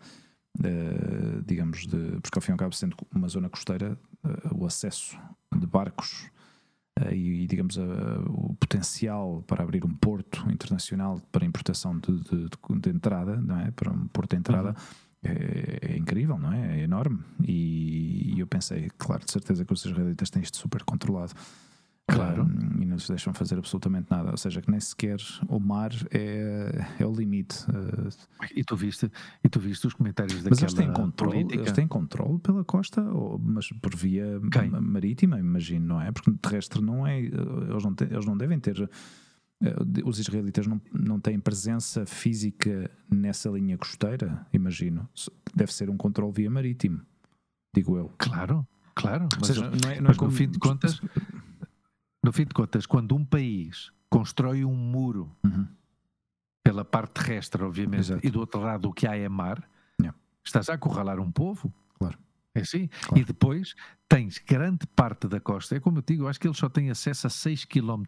[0.59, 2.19] uh, digamos, de.
[2.21, 5.17] Porque ao fim e ao cabo, sendo uma zona costeira, uh, o acesso
[5.55, 6.38] de barcos uh,
[7.11, 7.81] e, digamos, uh,
[8.27, 12.49] o potencial para abrir um porto internacional para importação de, de,
[12.81, 13.71] de entrada, não é?
[13.71, 14.69] Para um porto de entrada.
[14.69, 15.09] Uhum.
[15.21, 16.79] É, é, incrível, não é?
[16.79, 17.19] É enorme.
[17.45, 21.33] E, e, eu pensei, claro, de certeza que os israelitas têm isto super controlado.
[22.09, 22.43] Claro.
[22.43, 24.31] Um, e não lhes deixam fazer absolutamente nada.
[24.31, 25.17] Ou seja, que nem sequer
[25.47, 27.63] o mar é, é o limite.
[27.69, 28.09] Uh,
[28.55, 29.11] e, tu viste,
[29.43, 33.01] e tu viste os comentários daquela Mas eles têm controle, eles têm controle pela costa,
[33.01, 34.69] ou, mas por via Quem?
[34.69, 36.11] marítima, imagino, não é?
[36.11, 37.19] Porque terrestre não é.
[37.19, 38.79] Eles não, te, eles não devem ter.
[38.81, 38.89] Uh,
[40.05, 45.07] os israelitas não, não têm presença física nessa linha costeira, imagino.
[45.53, 47.01] Deve ser um controle via marítimo,
[47.75, 48.09] digo eu.
[48.17, 49.27] Claro, claro.
[49.37, 51.01] Mas, seja, não é, não é como, no fim de contas
[52.23, 55.67] no fim de contas, quando um país constrói um muro Uhum.
[56.63, 58.25] pela parte terrestre, obviamente, Exato.
[58.25, 59.67] e do outro lado o que há é mar,
[60.01, 60.17] Yeah.
[60.43, 61.73] estás a acorralar um povo.
[61.97, 62.17] Claro.
[62.55, 62.87] É assim.
[62.87, 63.21] Claro.
[63.21, 63.75] E depois
[64.07, 65.75] tens grande parte da costa.
[65.75, 68.03] É como eu digo, eu acho que eles só têm acesso a 6 km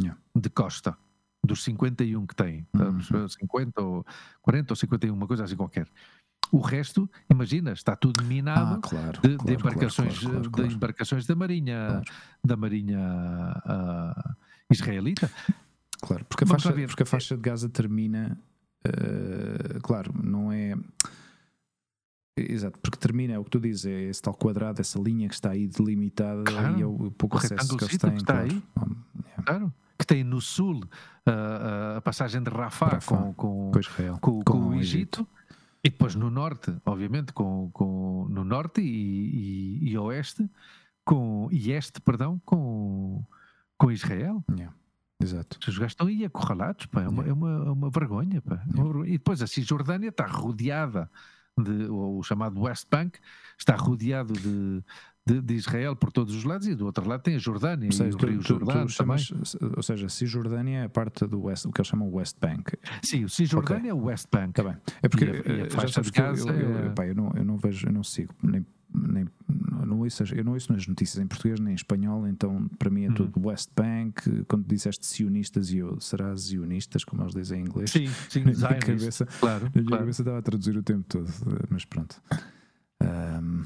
[0.00, 0.18] Yeah.
[0.34, 0.96] de costa.
[1.44, 2.66] Dos 51 que têm.
[2.74, 2.96] Uhum.
[2.98, 3.28] perceber?
[3.30, 4.06] 50 ou
[4.42, 5.88] 40 ou 51, uma coisa assim qualquer.
[6.52, 9.20] O resto, imagina, está tudo minado Ah, claro.
[9.22, 12.02] de, de claro, embarcações, claro, de embarcações da Marinha,
[12.44, 12.98] da Marinha
[13.64, 14.34] ah,
[14.70, 15.30] israelita.
[16.02, 18.38] Claro, porque a, Vamos faixa, porque a faixa de Gaza termina.
[18.84, 20.74] eh, claro, não é.
[22.38, 25.34] Exato, porque termina, é o que tu dizes, é esse tal quadrado, essa linha que
[25.34, 28.10] está aí delimitada Claro, e é o, pouco acesso que eles têm.
[28.12, 28.48] que está claro.
[28.50, 28.62] aí.
[29.26, 29.74] Yeah, Claro.
[29.98, 30.82] Que tem no sul
[31.26, 34.18] ah, a passagem de Rafah, Rafah, com, com, Com Israel.
[34.22, 35.28] com, com com o o Egito.
[35.82, 40.48] E depois no norte, obviamente, com, com, no norte e, e, e oeste,
[41.04, 43.24] com, e este, perdão, com,
[43.78, 44.44] com Israel.
[44.50, 44.74] Yeah,
[45.20, 45.58] Exato.
[45.58, 47.02] Os gajos estão aí acorralados, pá.
[47.02, 48.40] É, uma, é, uma, é uma vergonha.
[48.40, 48.62] Pá.
[48.66, 49.08] É uma vergonha.
[49.08, 51.10] E depois a Cisjordânia está rodeada,
[51.58, 53.18] de, o chamado West Bank,
[53.58, 54.82] está rodeado de,
[55.26, 57.92] de, de Israel por todos os lados e do outro lado tem a Jordânia Ou
[57.92, 59.18] seja, e o Rio Jordão também.
[59.76, 62.72] ou seja, Cisjordânia é parte do West, o que eles chamam West Bank.
[63.02, 64.50] Sim, o Cisjordânia é o West Bank.
[64.50, 64.76] Está bem.
[65.02, 67.06] É porque E a- e a eh, já sabes que eu, eu, eu, é- pá,
[67.06, 69.24] eu não, eu não vejo, eu não sigo, nem, nem
[69.80, 72.90] eu não ouço, eu não ouço nas notícias em português nem em espanhol, então para
[72.90, 73.14] mim é Uhum.
[73.14, 74.44] tudo West Bank.
[74.48, 77.90] Quando disseste sionistas, e eu será zionistas, como eles dizem em inglês.
[77.90, 80.02] Sim, sim, na minha cabeça, Claro, na minha claro.
[80.02, 81.30] cabeça estava a traduzir o tempo todo,
[81.68, 82.20] mas pronto.
[83.02, 83.62] Ahm,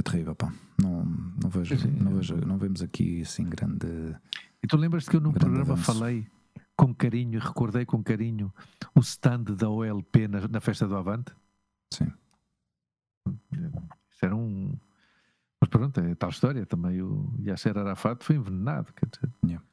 [0.00, 0.52] é terrível, pá.
[0.78, 3.86] Não, não, vejo, não, vejo, não vemos aqui assim grande.
[4.62, 5.82] E tu lembras-te que eu num programa avanço.
[5.84, 6.26] falei
[6.76, 8.52] com carinho, recordei com carinho
[8.94, 11.32] o stand da OLP na, na festa do Avante?
[11.92, 12.10] Sim.
[14.10, 14.74] Isso era um.
[15.60, 16.64] Mas pronto, é tal história.
[16.64, 18.92] Também o Yasser Arafat foi envenenado.
[18.94, 19.30] Quer dizer.
[19.44, 19.64] Yeah.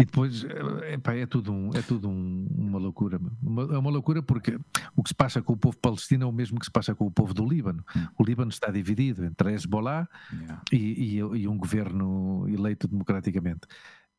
[0.00, 3.20] E depois, eh, epá, é tudo, um, é tudo um- uma loucura.
[3.42, 4.58] Uma- é uma loucura porque
[4.96, 7.06] o que se passa com o povo palestino é o mesmo que se passa com
[7.06, 7.84] o povo do Líbano.
[7.94, 8.06] Hum.
[8.18, 10.62] O Líbano está dividido entre Hezbollah Yeah.
[10.72, 13.60] e, e- e um governo eleito democraticamente.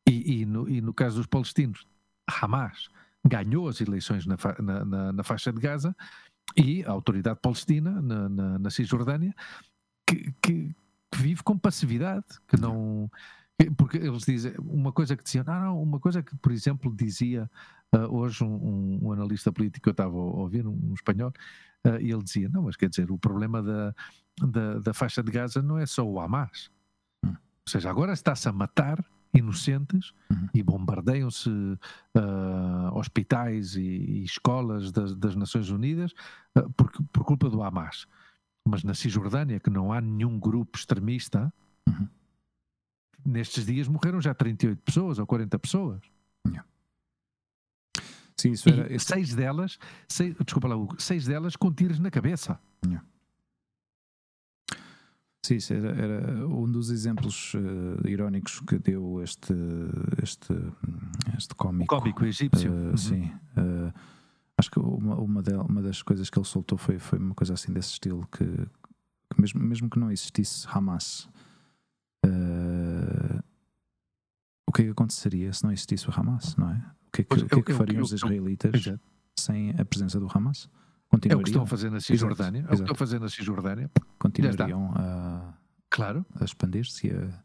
[0.08, 1.84] E, e no, e no caso dos palestinos,
[2.40, 2.88] Hamas
[3.26, 5.94] ganhou as eleições na, fa- na- na- na faixa de Gaza
[6.56, 9.34] e a autoridade palestina na, na, na Cisjordânia
[10.06, 10.74] que, que-
[11.10, 13.18] que vive com passividade, que não que-
[13.76, 17.50] porque eles dizem uma coisa que diziam, não, não, uma coisa que, por exemplo, dizia
[17.92, 21.32] ah, hoje um, um- um analista político eu estava a ouvir, um, um espanhol,
[21.84, 23.94] ah, e ele dizia, não, mas quer dizer, o problema da,
[24.42, 26.70] da, da faixa de Gaza não é só o Hamas.
[27.24, 27.30] Hum.
[27.30, 30.48] Ou seja, agora está-se a matar inocentes Uhum.
[30.54, 31.50] e bombardeiam-se
[32.14, 36.12] ah, hospitais e, e escolas das, das Nações Unidas
[36.54, 38.06] ah, por, por culpa do Hamas.
[38.66, 41.52] Mas na Cisjordânia, que não há nenhum grupo extremista,
[41.88, 42.06] Uhum.
[43.24, 46.00] Nestes dias morreram já 38 pessoas ou 40 pessoas.
[48.36, 48.92] Sim, isso era.
[48.92, 52.58] isso- seis delas, seis, desculpa lá, Hugo, seis delas com tiros na cabeça.
[55.44, 59.52] Sim, isso era, era um dos exemplos eh, irónicos que deu este,
[60.22, 60.52] este,
[61.36, 61.96] este O cómico.
[61.96, 62.72] cómico egípcio.
[62.72, 62.96] Eh, Uhum.
[62.96, 63.32] Sim.
[63.56, 63.92] eh,
[64.56, 67.54] acho que uma, uma, del- uma das coisas que ele soltou foi, foi uma coisa
[67.54, 71.28] assim desse estilo que, que mesmo, mesmo que não existisse Hamas,
[74.68, 76.76] o que é que aconteceria se não existisse o Hamas, não é?
[77.08, 79.00] O que é que, Pois, o que, é que fariam eu- os eu- israelitas Exato.
[79.38, 80.68] sem a presença do Hamas?
[81.12, 82.60] É o que estão Continuariam, a fazer na Cisjordânia.
[82.60, 82.82] É o que exato.
[82.84, 83.90] estão a fazer na Cisjordânia.
[84.18, 85.54] continuariam a,
[85.90, 86.24] Claro.
[86.40, 87.42] a expandir-se e, a-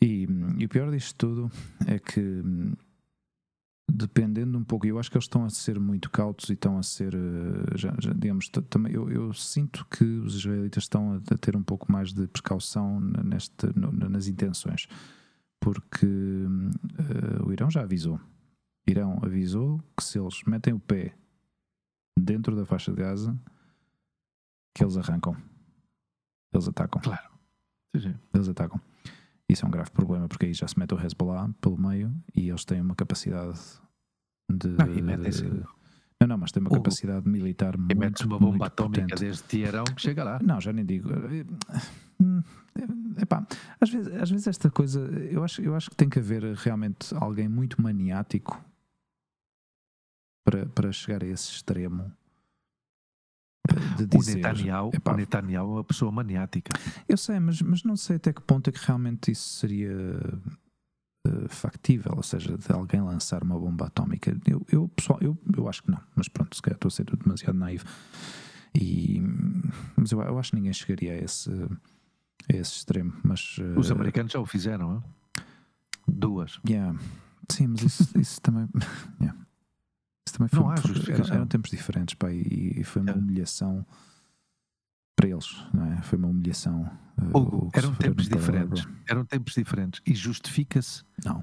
[0.00, 1.50] e, e o pior disto tudo
[1.86, 2.42] é que
[3.90, 6.82] dependendo um pouco, eu acho que eles estão a ser muito cautos e estão a
[6.82, 11.38] ser eh, já, já, digamos, também eu, eu sinto que os israelitas estão a, a
[11.38, 14.86] ter um pouco mais de precaução neste, no- nas intenções
[15.60, 18.20] porque eh, o Irão já avisou
[18.88, 21.14] Irão avisou que se eles metem o pé
[22.18, 23.38] dentro da faixa de Gaza
[24.74, 25.36] que eles arrancam
[26.52, 27.28] eles atacam Claro.
[28.34, 28.80] Eles atacam.
[29.48, 32.48] Isso é um grave problema porque aí já se mete o Hezbollah pelo meio e
[32.48, 33.58] eles têm uma capacidade
[34.50, 34.68] de.
[34.68, 35.44] Não, e metem-se-
[36.20, 39.20] Não, não, mas têm uma Hugo, capacidade militar E muito, metes uma bomba atómica potente.
[39.20, 40.38] desde Teherão que chega lá.
[40.42, 41.08] Não, já nem digo.
[42.20, 42.42] Hum,
[43.20, 43.46] Epá,
[43.80, 47.14] às vezes, às vezes esta coisa, eu acho, eu acho que tem que haver realmente
[47.14, 48.60] alguém muito maniático
[50.44, 52.12] para, para chegar a esse extremo
[53.68, 54.36] eh, de O dizer.
[54.36, 56.70] Netanyahu, epá, o Netanyahu é uma pessoa maniática.
[57.08, 59.92] Eu sei, mas, mas não sei até que ponto é que realmente isso seria
[61.28, 64.36] eh, factível, ou seja, de alguém lançar uma bomba atómica.
[64.46, 67.04] Eu, eu, pessoal, eu, eu acho que não, mas pronto, se calhar estou a ser
[67.16, 67.84] demasiado naivo.
[68.74, 69.20] E,
[69.96, 73.12] mas eu, eu acho que ninguém chegaria a esse, a esse extremo.
[73.22, 75.02] Mas, Os uh, americanos já o fizeram, hein?
[76.06, 76.60] duas.
[76.68, 76.98] Yeah.
[77.48, 78.68] Sim, mas isso, isso também.
[79.20, 79.38] Yeah.
[80.26, 80.58] Isso também foi.
[80.60, 81.34] Não há justificação.
[81.36, 83.14] eram tempos diferentes, pá, e, e foi uma É.
[83.14, 83.84] humilhação
[85.18, 86.00] para eles, não é?
[86.02, 86.88] Foi uma humilhação.
[87.20, 88.86] uh, Hugo, eram tempos diferentes.
[89.08, 90.00] Eram tempos diferentes.
[90.06, 91.42] E justifica-se Não.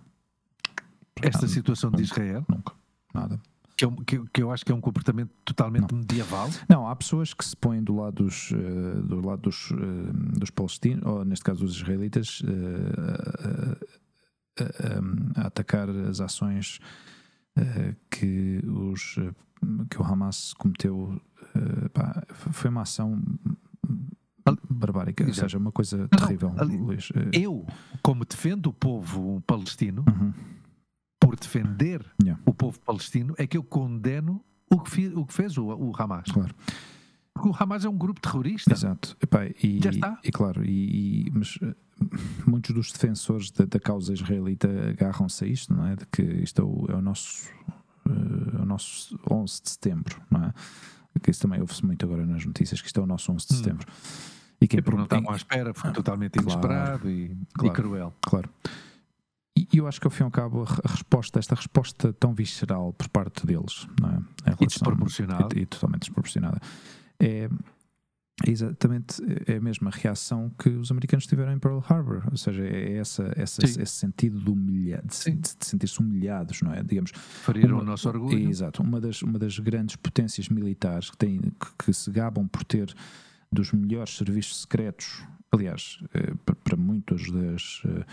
[1.22, 2.12] esta Ah, situação de nunca.
[2.14, 2.74] Israel, Nunca.
[3.14, 3.38] Nada.
[3.78, 6.50] que, é um- que, que eu acho que é um comportamento totalmente medieval.
[6.70, 10.50] Não, há pessoas que se põem do lado dos, eh, do lado dos, eh, dos
[10.50, 13.78] palestinos, ou neste caso dos israelitas, eh,
[15.38, 16.80] a- atacar as ações
[17.58, 19.32] eh, que, os, eh,
[19.90, 21.22] que o Hamas cometeu.
[21.56, 23.22] eh, pá, foi uma ação
[24.69, 25.48] barbárica, ou Exato.
[25.50, 27.10] seja, uma coisa não, terrível, ali- Luís.
[27.34, 27.65] Eu,
[28.04, 30.34] como defendo o povo palestino, uhum,
[31.19, 32.41] por defender Yeah.
[32.45, 36.32] o povo palestino, é que eu condeno o que, o que fez o, o Hamas.
[36.32, 36.54] claro.
[37.34, 38.71] Porque o Hamas é um grupo terrorista.
[38.71, 39.17] Exato.
[39.21, 40.19] Epá, e, Já está.
[40.24, 41.76] E claro, e, e- mas eh,
[42.48, 45.95] muitos dos defensores da, da causa israelita agarram-se a isto, não é?
[45.98, 47.50] De que isto é o, é o nosso,
[48.08, 50.54] eh, é o nosso 11 de setembro, não é?
[51.26, 53.54] Que isso também ouve-se muito agora nas notícias, que isto é o nosso 11 de
[53.54, 53.58] Hum.
[53.58, 53.88] setembro.
[54.62, 57.38] E quem E porque não estavam à espera, foi Ah, totalmente claro, inesperado e, e
[57.58, 57.74] claro.
[57.74, 58.14] cruel.
[58.22, 58.50] Claro.
[59.58, 61.56] E e eu acho que ao fim e ao cabo a re- a resposta, esta
[61.56, 64.14] resposta tão visceral por parte deles, não é?
[64.14, 65.58] Em E relação- desproporcionada.
[65.58, 66.62] e, e totalmente desproporcionada.
[67.20, 67.50] É,
[68.45, 72.63] é exatamente é a mesma reação que os americanos tiveram em Pearl Harbor, ou seja,
[72.65, 73.82] é essa, essa, Sim.
[73.82, 75.38] esse sentido de, humilha, de, Sim.
[75.39, 76.84] de sentir-se humilhados, não é?
[76.84, 78.50] Digamos, Feriram o nosso orgulho.
[78.50, 82.63] Exato, uma das, uma das grandes potências militares que, tem, que, que se gabam por
[82.65, 82.93] ter
[83.52, 88.06] dos melhores serviços secretos, aliás, eh, pa- para muitas das, eh,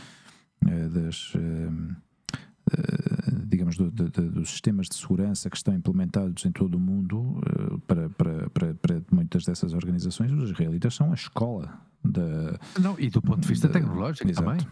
[0.68, 6.52] eh, das eh, digamos, do- do- do- dos sistemas de segurança que estão implementados em
[6.52, 11.14] todo o mundo, eh, para, para, para, para muitas dessas organizações, os israelitas são a
[11.14, 14.44] escola da, Não, e do ponto de vista da- tecnológico exato.
[14.48, 14.66] também.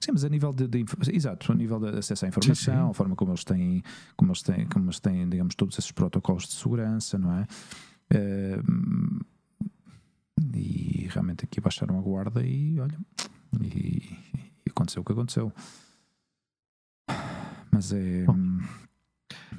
[0.00, 2.90] Sim, mas a nível de, de exato, a nível de acesso à informação, sim.
[2.90, 3.82] a forma como eles têm,
[4.16, 7.46] como eles têm, como eles têm, digamos, todos esses protocolos de segurança, não é?
[8.10, 8.60] Eh,
[10.54, 12.98] e realmente aqui baixaram a guarda e olha,
[13.60, 14.16] e,
[14.66, 15.52] e aconteceu o que aconteceu.
[17.72, 18.24] Mas é.
[18.24, 18.36] Bom,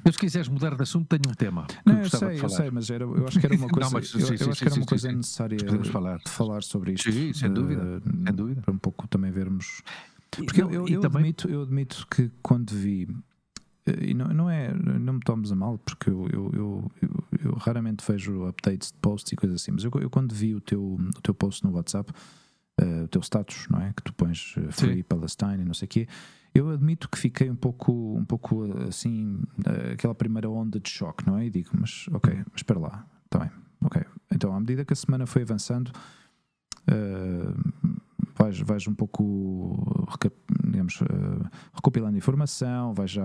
[0.04, 2.70] Eu, se quiseres mudar de assunto, tenho um tema Não, eu sei, de eu sei,
[2.70, 4.50] mas era, eu acho que era uma Não, coisa, mas sim, eu, sim, eu sim,
[4.50, 6.18] acho que era uma coisa necessária Podemos falar.
[6.18, 7.10] de falar sobre isto.
[7.10, 8.60] Sim, sem dúvida, Eh, sem dúvida.
[8.62, 9.82] Para um pouco também vermos
[10.30, 13.08] porque eu, Não, eu, eu também- admito, eu admito que quando vi,
[13.86, 16.90] eh, e não, não é, não me tomes a mal, porque eu, eu,
[17.40, 20.60] eu, raramente vejo updates de posts e coisas assim, mas eu, eu quando vi o
[20.60, 20.82] teu,
[21.16, 22.12] o teu post no WhatsApp,
[22.80, 23.92] eh, o teu status, não é?
[23.92, 25.02] Que tu pões eh, Free Sim.
[25.02, 26.08] Palestine e não sei o quê,
[26.54, 31.26] eu admito que fiquei um pouco, um pouco assim, eh, aquela primeira onda de choque,
[31.26, 31.46] não é?
[31.46, 33.50] E digo, mas ok, mas espera lá, está bem,
[33.82, 34.02] ok.
[34.32, 35.90] Então, à medida que a semana foi avançando,
[36.86, 37.54] eh,
[38.36, 40.06] vais, vais um pouco
[40.64, 43.24] digamos, eh, recopilando informação, vais já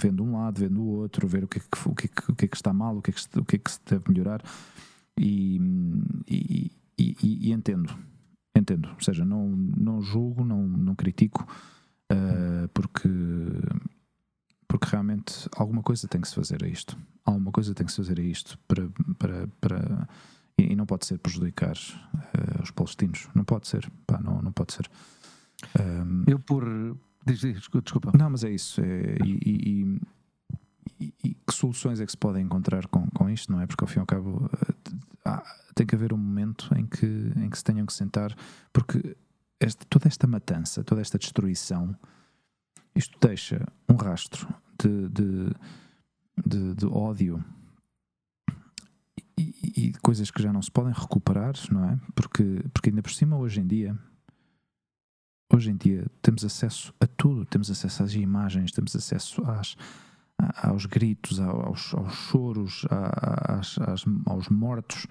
[0.00, 2.30] vendo um lado, vendo o outro, ver o que é que, o que, é que,
[2.30, 3.70] o que, é que está mal, o que é que, se- o que é que
[3.70, 4.42] se deve melhorar
[5.18, 5.60] e,
[6.28, 7.94] e, e- e- e entendo,
[8.54, 11.46] entendo, ou seja, não, não julgo, não, não critico,
[12.10, 13.08] eh, porque
[14.68, 16.96] porque realmente alguma coisa tem que se fazer a isto.
[17.24, 18.88] Alguma coisa tem que se fazer a isto para,
[19.18, 20.08] para, para
[20.58, 23.28] e, e não pode ser prejudicar eh, os palestinos.
[23.34, 23.88] Não pode ser.
[24.06, 24.90] Pá, não, não pode ser.
[25.78, 26.64] Ahm, Eu por.
[27.26, 28.12] Diz, diz, desculpa.
[28.18, 28.80] não, mas é isso.
[28.80, 30.00] é- e, e-
[31.00, 33.66] e- e que soluções é que se podem encontrar com, com isto, não é?
[33.66, 34.50] Porque ao fim e ao cabo
[35.24, 35.42] há-
[35.74, 37.06] tem que haver um momento em que,
[37.36, 38.34] em que se tenham que sentar,
[38.72, 39.16] porque
[39.60, 41.96] esta- toda esta matança, toda esta destruição,
[42.94, 45.50] isto deixa um rastro de, de,
[46.46, 47.44] de- de ódio
[49.36, 51.98] e, e- coisas que já não se podem recuperar, não é?
[52.14, 53.98] Porque, porque ainda por cima, hoje em dia,
[55.52, 59.76] hoje em dia temos acesso a tudo, temos acesso às imagens, temos acesso às,
[60.56, 65.06] aos gritos, ao- aos, aos choros, às- às- aos mortos.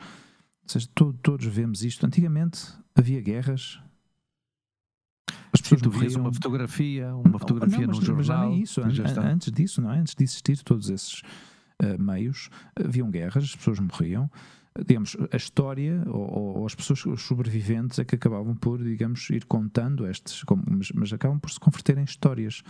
[0.63, 2.06] Ou seja, to- todos vemos isto.
[2.06, 2.62] Antigamente
[2.96, 3.79] havia guerras.
[5.52, 6.21] As Sim, pessoas tu vias morriam.
[6.21, 8.50] uma fotografia, uma fotografia Não, num mas, mas já jornal.
[8.52, 8.81] nem isso.
[8.81, 9.21] An- está.
[9.27, 10.00] Antes disso, não é?
[10.00, 11.21] Antes de existir todos esses
[11.79, 14.29] eh, meios, haviam guerras, as pessoas morriam.
[14.88, 19.46] Digamos, a história ou, ou- as pessoas os sobreviventes é que acabavam por, digamos, ir
[19.46, 22.63] contando estes, como- mas, mas acabam por se converter em histórias.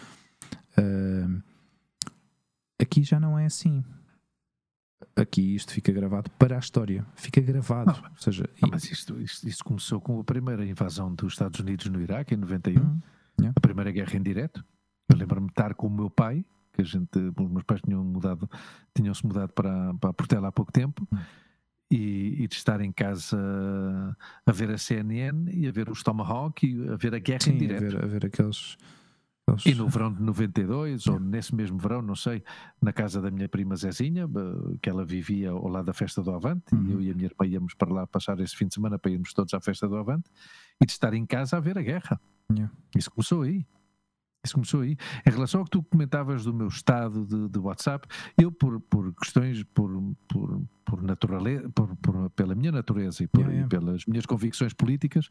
[0.76, 1.42] Ah,
[2.84, 3.84] aqui já não é assim.
[5.16, 7.92] Aqui isto fica gravado para a história, fica gravado.
[7.92, 11.60] Ah, ou seja, e- mas isto, isto, isto começou com a primeira invasão dos Estados
[11.60, 13.00] Unidos no Iraque, em 91, Hum,
[13.56, 14.64] a primeira guerra em direto.
[15.10, 18.04] Eu lembro-me de estar com o meu pai, que a gente, os meus pais tinham
[18.04, 18.50] mudado,
[18.96, 21.18] tinham-se mudado para, para Portela há pouco tempo, Hum.
[21.92, 23.38] e, e, de estar em casa
[24.46, 27.52] a ver a CNN e a ver os Tomahawk e a ver a guerra Sim,
[27.52, 27.84] em direto.
[27.84, 28.78] A ver, a ver aqueles,
[29.66, 32.44] E no verão de 92, ou nesse mesmo verão, não sei,
[32.82, 34.28] na casa da minha prima Zezinha,
[34.82, 36.88] que ela vivia ao lado da festa do Avante, uhum.
[36.88, 39.12] e eu e a minha irmã íamos para lá passar esse fim de semana para
[39.12, 40.30] irmos todos à festa do Avante,
[40.82, 42.20] e de estar em casa a ver a guerra.
[42.96, 43.66] Isso começou aí.
[44.44, 44.98] Isso começou aí.
[45.26, 48.06] Em relação ao que tu comentavas do meu estado de, de WhatsApp,
[48.38, 49.90] eu, por, por questões, por,
[50.28, 53.66] por, por naturaleza, por, por, pela minha natureza e, por, yeah, yeah.
[53.66, 55.28] e pelas minhas convicções políticas,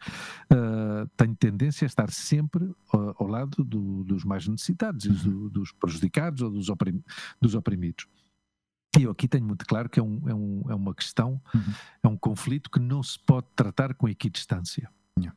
[0.50, 5.14] uh, tenho tendência a estar sempre uh, ao lado do, dos mais necessitados, uhum.
[5.14, 7.04] do, dos prejudicados ou dos, oprim,
[7.38, 8.06] dos oprimidos.
[8.98, 11.74] E eu aqui tenho muito claro que é, um, é, um, é uma questão, uhum.
[12.02, 14.90] é um conflito que não se pode tratar com equidistância.
[15.18, 15.36] Yeah.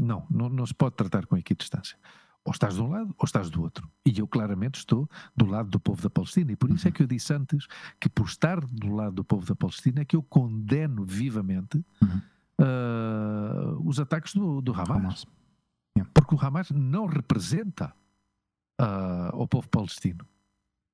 [0.00, 1.96] Não, não, não se pode tratar com equidistância
[2.44, 3.88] ou estás de um lado ou estás do outro.
[4.04, 6.52] E eu claramente estou do lado do povo da Palestina.
[6.52, 6.92] E por isso é uhum.
[6.92, 7.66] que eu disse antes
[8.00, 12.20] que, por estar do lado do povo da Palestina, é que eu condeno vivamente uhum.
[12.60, 14.90] uh, os ataques do, do Hamas.
[14.90, 15.26] Hamas.
[15.96, 16.10] Yeah.
[16.12, 17.94] Porque o Hamas não representa
[18.80, 20.26] uh, o povo palestino.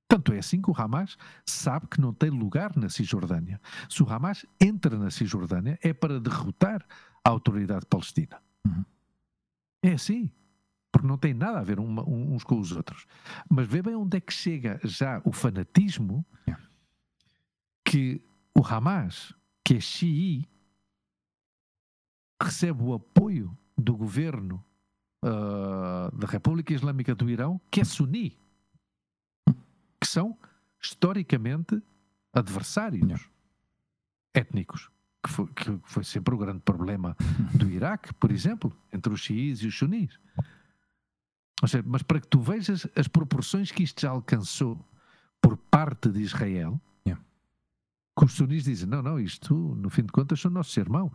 [0.06, 3.60] Tanto é assim que o Hamas sabe que não tem lugar na Cisjordânia.
[3.88, 6.84] Se o Hamas entra na Cisjordânia é para derrotar
[7.24, 8.40] a autoridade palestina.
[8.66, 8.84] Uhum.
[9.82, 10.30] É assim
[10.98, 13.06] porque não tem nada a ver uma, uns com os outros.
[13.48, 16.26] Mas vê bem onde é que chega já o fanatismo
[17.84, 18.20] que
[18.52, 19.32] o Hamas,
[19.64, 20.44] que é xií,
[22.42, 24.64] recebe o apoio do governo
[25.24, 28.36] uh, da República Islâmica do Irão, que é suni,
[30.00, 30.36] que são
[30.82, 31.80] historicamente
[32.32, 33.30] adversários
[34.34, 34.90] étnicos.
[35.22, 37.16] Que foi, que foi sempre o grande problema
[37.54, 40.18] do Iraque, por exemplo, entre os xiís e os sunis.
[41.62, 44.78] Ou seja, mas para que tu vejas as proporções que isto já alcançou
[45.40, 47.22] por parte de Israel, yeah.
[48.16, 51.12] que os sunis dizem, não, não, isto no fim de contas são nossos irmãos.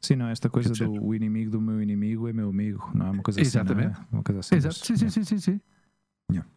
[0.00, 3.10] Sim, não, esta coisa do o inimigo do meu inimigo é meu amigo, não é
[3.10, 3.60] uma coisa assim, é?
[3.60, 4.00] Exatamente.
[4.00, 4.04] é?
[4.12, 4.54] Uma coisa assim.
[4.54, 5.60] Exato, sim, sim, sim, sim, sim.
[6.30, 6.48] Yeah.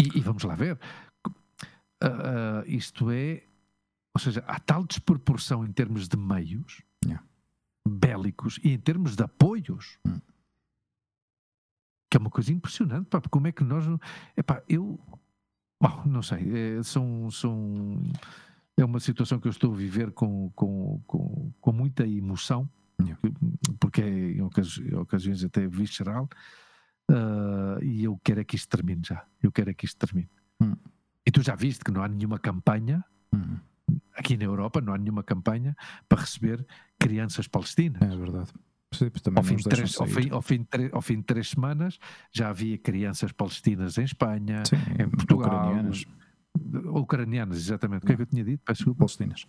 [0.00, 0.78] E, e, vamos lá ver,
[1.26, 3.42] uh, uh, isto é,
[4.14, 7.22] ou seja, há tal desproporção em termos de meios yeah.
[7.86, 9.98] bélicos e em termos de apoios.
[10.06, 10.18] Hum
[12.16, 13.84] que é uma coisa impressionante, pá, como é que nós.
[14.36, 14.98] Epá, eu.
[15.78, 18.02] Bom, não sei, é, são, são,
[18.78, 22.66] é uma situação que eu estou a viver com, com, com, com muita emoção,
[23.78, 26.26] porque é em ocasiões, ocasiões até visceral,
[27.10, 29.22] uh, e eu quero é que isto termine já.
[29.42, 30.30] Eu quero é que isto termine.
[30.62, 30.74] Hum.
[31.26, 33.04] E tu já viste que não há nenhuma campanha.
[33.34, 33.58] Hum.
[34.14, 35.76] Aqui na Europa não há nenhuma campanha
[36.08, 36.66] para receber
[36.98, 38.00] crianças palestinas.
[38.00, 38.50] É verdade.
[39.34, 41.98] Ao, fim três, ao, fim, ao, fim ao, fim de três semanas
[42.32, 45.48] já havia crianças palestinas em Espanha, Sim, em Portugal.
[45.48, 46.04] Ucranianas.
[46.86, 48.04] Ucranianas, exatamente.
[48.04, 48.62] O que é que eu tinha dito?
[48.64, 48.94] Peço.
[48.94, 49.46] Palestinas.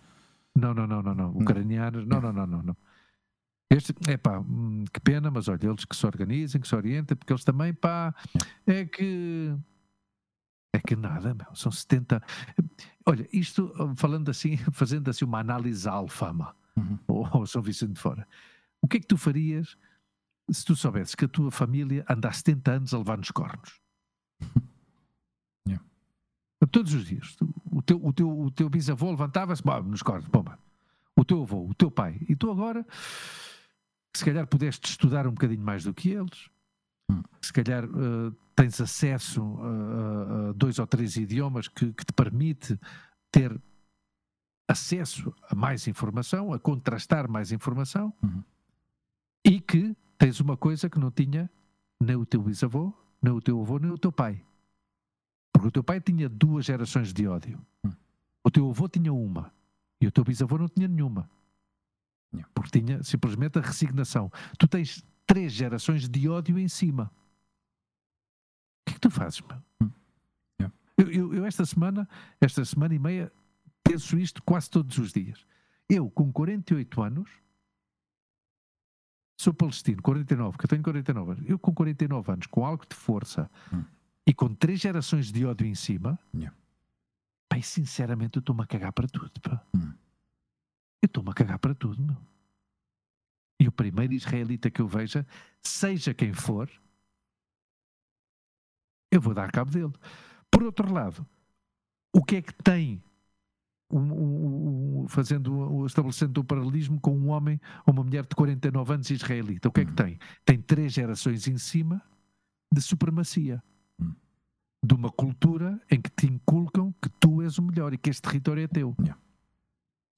[0.56, 1.30] Não, não, não, não, não.
[1.30, 2.62] Ucranianas, não, não, não, não.
[2.62, 2.76] não.
[3.70, 7.16] Este, é pá, hum, que pena, mas olha, eles que se organizem, que se orientem,
[7.16, 8.14] porque eles também, pá,
[8.66, 9.54] é que.
[10.74, 12.22] É que nada, meu, são 70.
[13.06, 16.98] Olha, isto, falando assim, fazendo assim uma análise alfama, uhum.
[17.06, 18.26] ou, ou São Vicente de Fora.
[18.80, 19.76] O que é que tu farias
[20.50, 23.80] se tu soubesses que a tua família anda há 70 anos a levar nos cornos?
[25.66, 25.84] Yeah.
[26.70, 27.36] Todos os dias.
[27.70, 30.26] O teu, o teu, o teu bisavô levantava-se nos cornos.
[30.28, 30.58] Bomba.
[31.14, 32.18] O teu avô, o teu pai.
[32.26, 32.86] E tu agora,
[34.16, 36.48] se calhar pudeste estudar um bocadinho mais do que eles.
[37.10, 37.22] Hum.
[37.42, 42.80] Se calhar uh, tens acesso a, a, dois ou três idiomas que, que te permite
[43.30, 43.60] ter
[44.66, 48.10] acesso a mais informação, a contrastar mais informação.
[48.22, 48.42] Uhum
[49.44, 51.50] e que tens uma coisa que não tinha
[52.00, 54.44] nem o teu bisavô, nem o teu avô, nem o teu pai.
[55.52, 57.60] Porque o teu pai tinha duas gerações de ódio.
[58.44, 59.52] O teu avô tinha uma.
[60.00, 61.28] E o teu bisavô não tinha nenhuma.
[62.54, 64.30] Porque tinha simplesmente a resignação.
[64.58, 67.10] Tu tens três gerações de ódio em cima.
[68.80, 69.58] O que é que tu fazes, meu?
[69.82, 69.90] Hum.
[70.98, 72.08] Eu, eu, eu, esta semana,
[72.40, 73.32] esta semana e meia,
[73.84, 75.46] penso isto quase todos os dias.
[75.88, 77.30] Eu, com 48 anos,
[79.38, 82.96] sou palestino, 49, que eu tenho 49 anos, eu com 49 anos, com algo de
[82.96, 83.84] força hum.
[84.26, 86.54] e com três gerações de ódio em cima, yeah.
[87.48, 89.30] pai, sinceramente eu estou-me a cagar para tudo.
[89.40, 89.64] Pá.
[89.74, 89.94] Hum.
[91.00, 92.16] Eu estou-me a cagar para tudo, meu.
[93.60, 95.24] E o primeiro israelita que eu veja,
[95.62, 96.68] seja quem for,
[99.10, 99.92] eu vou dar cabo dele.
[100.50, 101.24] Por outro lado,
[102.12, 103.02] o que é que tem
[103.90, 108.94] um, um, fazendo, estabelecendo o um paralelismo com um homem ou uma mulher de 49
[108.94, 109.68] anos israelita.
[109.68, 109.96] O que é que hum.
[109.96, 110.18] tem?
[110.44, 112.02] Tem três gerações em cima
[112.72, 113.62] de supremacia.
[114.00, 114.14] Hum.
[114.84, 118.22] De uma cultura em que te inculcam que tu és o melhor e que este
[118.22, 118.94] território é teu.
[119.00, 119.20] Yeah.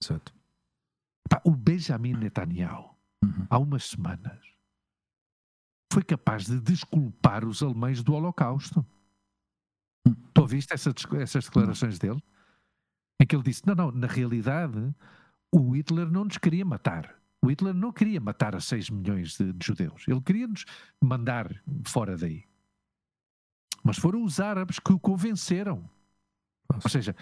[0.03, 0.35] Certo.
[1.29, 2.91] Pá, o Benjamin Netanyahu,
[3.23, 3.47] Uhum.
[3.51, 4.41] há umas semanas,
[5.93, 8.85] foi capaz de desculpar os alemães do Holocausto.
[10.07, 10.15] Hum.
[10.33, 12.23] Tu ouviste essa essas declarações dele?
[13.21, 14.95] Em que ele disse: não, não, na realidade,
[15.53, 17.15] o Hitler não nos queria matar.
[17.43, 20.05] O Hitler não queria matar a 6 milhões de, de judeus.
[20.09, 20.65] Ele queria nos
[21.03, 22.45] mandar fora daí.
[23.83, 25.89] Mas foram os árabes que o convenceram.
[26.83, 27.17] Ou seja,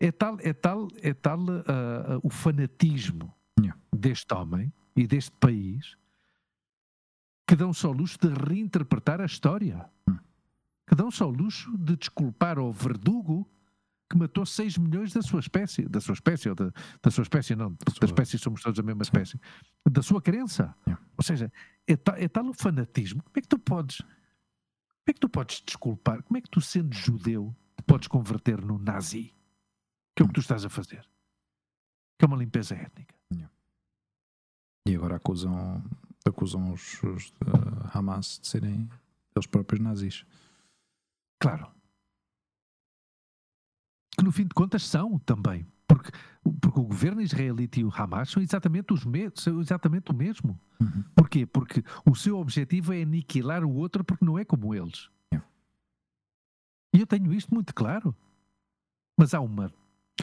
[0.00, 3.78] é tal, é tal, é tal ah, ah, o fanatismo Yeah.
[3.94, 5.94] deste homem e deste país
[7.46, 9.88] que dão-se ao luxo de reinterpretar a história.
[10.08, 10.18] Hum.
[10.86, 13.46] Que dão-se ao luxo de desculpar ao verdugo
[14.12, 15.88] que matou 6 milhões da sua espécie.
[15.88, 16.70] Da sua espécie, ou da,
[17.02, 19.40] da sua espécie, não, da sua- espécie somos todos a mesma espécie.
[19.90, 20.74] Da sua crença.
[21.16, 21.50] Ou seja,
[21.86, 23.22] é tal, é tal o fanatismo.
[23.22, 23.98] Como é que tu podes.
[23.98, 26.22] Como é que tu podes desculpar?
[26.22, 29.34] Como é que tu, sendo judeu, te podes converter no nazi?
[30.14, 31.08] Que é o que tu estás a fazer.
[32.18, 33.14] Que é uma limpeza étnica.
[34.86, 35.82] E agora acusam,
[36.26, 38.88] acusam os, os uh, Hamas de serem
[39.34, 40.26] eles próprios nazis.
[41.40, 41.70] Claro.
[44.22, 45.66] Que no fim de contas são também.
[45.84, 46.12] Porque,
[46.60, 50.56] porque o governo israelita e o Hamas são exatamente, os me são exatamente o mesmo.
[50.80, 51.02] Uhum.
[51.12, 51.44] Porquê?
[51.44, 55.10] Porque o seu objetivo é aniquilar o outro porque não é como eles.
[55.32, 55.48] Yeah.
[56.94, 58.14] E eu tenho isto muito claro.
[59.18, 59.72] Mas há uma,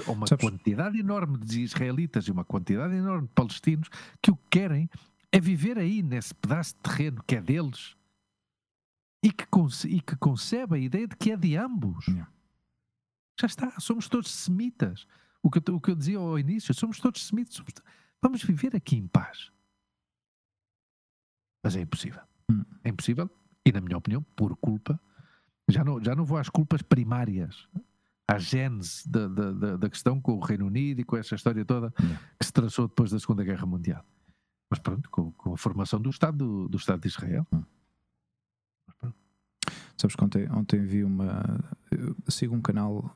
[0.08, 3.90] uma Sabes- quantidade enorme de israelitas e uma quantidade enorme de palestinos
[4.22, 4.90] que o que querem
[5.30, 7.98] é viver aí nesse pedaço de terreno que é deles
[9.22, 12.08] e que, conce- e que concebe a ideia de que é de ambos.
[12.08, 12.32] Yeah.
[13.40, 15.08] Já está, somos todos semitas.
[15.42, 17.56] O que, eu, o que eu dizia ao início, somos todos semitas.
[17.56, 17.74] somos
[18.22, 19.52] Vamos viver aqui em paz.
[21.64, 22.22] Mas é impossível.
[22.52, 22.66] Hum.
[22.84, 23.30] É impossível,
[23.66, 25.00] e na minha opinião, por culpa.
[25.70, 27.68] Já não, já não vou às culpas primárias,
[28.28, 31.94] à gênese da, da, da, questão com o Reino Unido e com essa história toda
[32.00, 32.28] Yeah.
[32.40, 34.04] que se traçou depois da Segunda Guerra Mundial.
[34.70, 37.46] Mas pronto, com, com a formação do Estado, do, do Estado de Israel.
[39.98, 41.44] Sabes que ontem, ontem vi uma.
[42.28, 43.16] sigo um canal.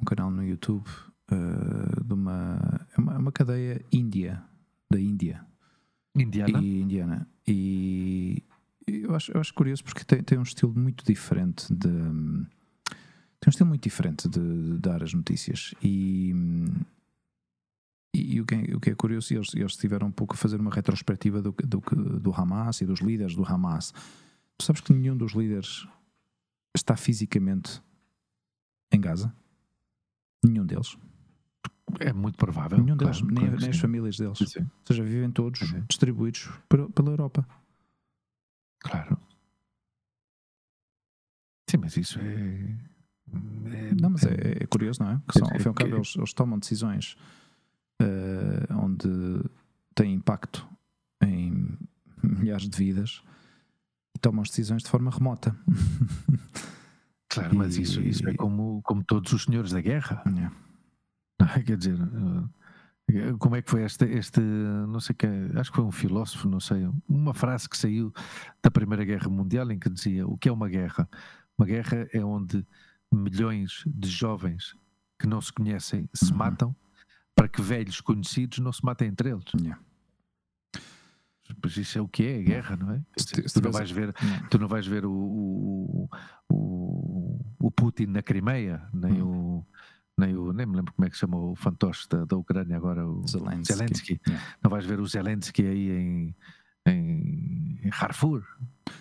[0.00, 0.88] Um canal no YouTube
[1.30, 2.86] ah, de uma.
[2.96, 4.42] É uma, é uma cadeia índia.
[4.90, 5.44] Da Índia.
[6.14, 6.60] Indiana.
[6.62, 7.28] E indiana.
[7.46, 8.42] E
[8.86, 11.88] eu acho, eu acho curioso porque tem, tem um estilo muito diferente de.
[13.40, 15.74] Tem um estilo muito diferente de, de dar as notícias.
[15.82, 16.34] E.
[18.14, 20.36] E, e o, que é, o que é curioso, eles, eles estiveram um pouco a
[20.36, 21.80] fazer uma retrospectiva do, do,
[22.18, 23.92] do Hamas e dos líderes do Hamas.
[24.56, 25.86] Tu sabes que nenhum dos líderes
[26.78, 27.82] está fisicamente
[28.92, 29.34] em Gaza?
[30.44, 30.96] Nenhum deles.
[32.00, 32.78] É muito provável.
[32.78, 33.80] Nenhum claro, deles, nem, claro nem as sim.
[33.82, 34.38] famílias deles.
[34.38, 34.60] Sim, sim.
[34.60, 35.84] Ou seja, vivem todos Uhum.
[35.88, 37.46] distribuídos por- pela Europa.
[38.80, 39.18] Claro.
[41.70, 42.24] Sim, mas isso é.
[42.24, 45.20] é- Não, mas é, é curioso, não é?
[45.30, 47.16] Que são, É ao fim e ao cabo, que- eles, eles tomam decisões
[48.00, 49.08] eh, onde
[49.94, 50.66] têm impacto
[51.22, 51.76] em
[52.22, 53.22] milhares de vidas
[54.18, 55.56] tomam as decisões de forma remota.
[57.30, 60.22] Claro, mas isso, isso é E- como, como todos os senhores da guerra.
[60.26, 60.54] Yeah.
[61.64, 61.98] Quer dizer,
[63.10, 66.48] eh, como é que foi este, este não sei que, acho que foi um filósofo,
[66.48, 68.12] não sei, uma frase que saiu
[68.62, 71.06] da Primeira Guerra Mundial em que dizia: o que é uma guerra?
[71.58, 72.64] Uma guerra é onde
[73.12, 74.74] milhões de jovens
[75.18, 76.38] que não se conhecem se Uhum.
[76.38, 76.76] matam
[77.34, 79.44] para que velhos conhecidos não se matem entre eles.
[79.60, 79.78] Yeah.
[81.60, 83.00] Pois isso é o que é a guerra, não é?
[83.16, 84.14] Dizer, se tu não vais ver
[84.50, 86.08] tu não vais ver o, o,
[86.48, 89.64] o, o Putin na Crimeia, nem o
[90.16, 92.76] nem o nem me lembro como é que se chama o fantoche da, da Ucrânia
[92.76, 93.72] agora, o Zelensky.
[93.72, 94.20] Zelensky.
[94.26, 94.46] Yeah.
[94.62, 96.36] Não vais ver o Zelensky aí em,
[96.86, 98.44] em, em Harfur.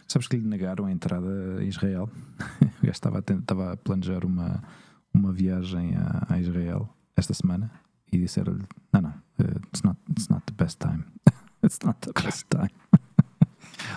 [0.08, 2.10] Sabes que lhe negaram a entrada a Israel?
[2.78, 4.64] O gajo estava a, estava a planejar uma,
[5.12, 7.72] uma viagem a, a Israel esta semana
[8.12, 11.04] e disseram-lhe: Não, não, eh, it's, not, it's not the best time.
[11.68, 12.72] it's not the best time.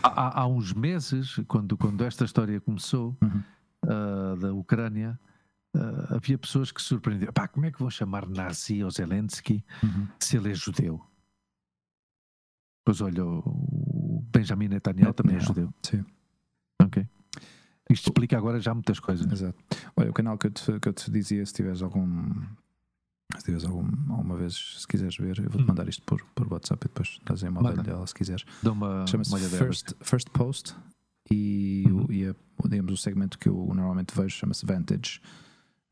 [0.03, 3.43] Há, há- uns meses, quando, quando esta história começou, Uhum.
[3.87, 5.19] ah, da Ucrânia,
[5.77, 7.33] ah, havia pessoas que se surpreenderam.
[7.33, 10.07] Pá, como é que vão chamar nazi ao Zelensky Uhum.
[10.19, 11.01] se ele é judeu?
[12.85, 15.73] Pois olha, o Benjamin Netanyahu também é judeu.
[15.83, 16.05] Sim.
[16.83, 17.07] Ok.
[17.91, 19.31] Isto explica agora já muitas coisas.
[19.31, 19.59] Exato.
[19.97, 22.33] Olha, o canal que eu te, que eu te dizia, se tiveres algum.
[23.39, 25.67] Se tiveres algum, alguma vez, se quiseres ver, eu vou-te Hum.
[25.69, 28.45] mandar isto por, por WhatsApp e depois dás aí uma olhada dela se quiseres.
[29.07, 29.31] Chama-se.
[29.59, 30.75] First, First Post
[31.31, 32.07] e, Uhum.
[32.09, 32.35] o, e a,
[32.69, 35.21] digamos, o segmento que eu normalmente vejo chama-se Vantage.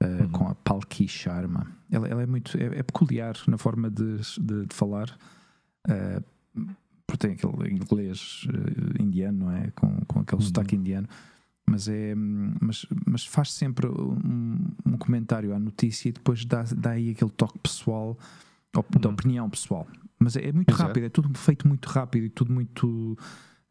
[0.00, 0.28] eh, Uhum.
[0.30, 1.66] Com a Palki Sharma.
[1.90, 2.56] Ela, ela é muito.
[2.56, 5.16] É, é peculiar na forma de, de, de falar.
[5.88, 6.20] eh,
[7.06, 9.70] porque tem aquele inglês eh, indiano, não é?
[9.72, 10.46] Com, com aquele Uhum.
[10.46, 11.08] sotaque indiano.
[11.68, 16.90] Mas é mas, mas faz sempre um, um, comentário à notícia e depois dá, dá
[16.90, 18.18] aí aquele toque pessoal
[18.72, 19.14] da uhum.
[19.14, 19.86] opinião pessoal
[20.18, 20.88] mas é, é muito Exato.
[20.88, 23.16] rápido é tudo feito muito rápido e tudo muito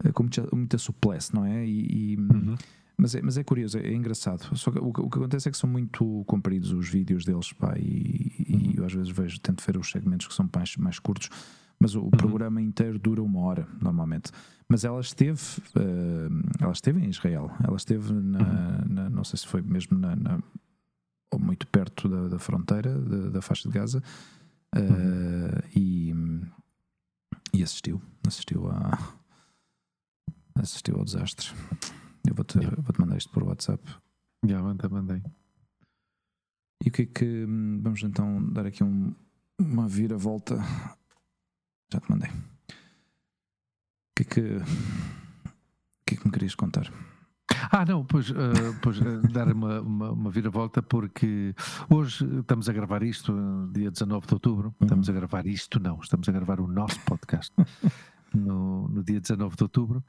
[0.03, 2.55] eh, com muita, muita suplesse não é e, e uhum.
[2.97, 4.55] mas é, mas é curioso, é, engraçado.
[4.55, 7.75] Só que o, o, que acontece é que são muito compridos os vídeos deles, pá,
[7.77, 11.29] e, e eu às vezes vejo, tento ver os segmentos que são mais, mais curtos,
[11.79, 12.09] mas o, uhum.
[12.09, 14.31] programa inteiro dura uma hora, normalmente.
[14.69, 15.41] Mas ela esteve,
[15.75, 18.93] uh, ela esteve em Israel, ela esteve na, uhum.
[18.93, 20.39] na não sei se foi mesmo na, na
[21.31, 24.01] ou muito perto da, da fronteira, da, da, faixa de Gaza,
[24.75, 25.59] uh, uhum.
[25.75, 26.13] e,
[27.53, 28.97] e assistiu, assistiu a
[30.61, 31.47] assistiu ao desastre.
[32.27, 32.75] Eu vou-te yeah.
[32.81, 33.83] vou -te mandar isto por WhatsApp.
[34.43, 35.23] Já, yeah, manda, mandei.
[36.83, 37.45] E o que é que.
[37.45, 39.13] Hum, vamos então dar aqui um,
[39.59, 40.57] uma vira-volta.
[41.91, 42.29] Já te mandei.
[42.29, 42.33] O
[44.15, 44.41] que é que.
[44.41, 46.91] O que é que me querias contar?
[47.71, 48.35] Ah, não, pois, uh,
[48.81, 51.53] pois uh, dar uma, uma, uma vira-volta, porque
[51.89, 53.33] hoje estamos a gravar isto,
[53.73, 54.67] dia 19 de outubro.
[54.67, 54.85] Uhum.
[54.85, 57.53] Estamos a gravar isto, não, estamos a gravar o nosso podcast
[58.33, 60.03] no, no dia 19 de outubro.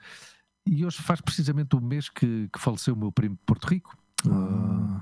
[0.66, 3.96] E hoje faz precisamente o mês que, que faleceu o meu primo de Porto Rico.
[4.26, 5.00] Uh,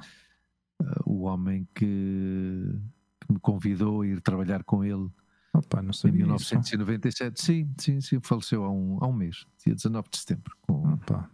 [1.04, 2.78] o homem que,
[3.20, 5.10] que, me convidou a ir trabalhar com ele
[5.59, 7.36] Opa, não em 1997.
[7.36, 7.46] Isso.
[7.46, 11.30] Sim, sim, sim, faleceu há um, há um mês, dia 19 de setembro, com Opa.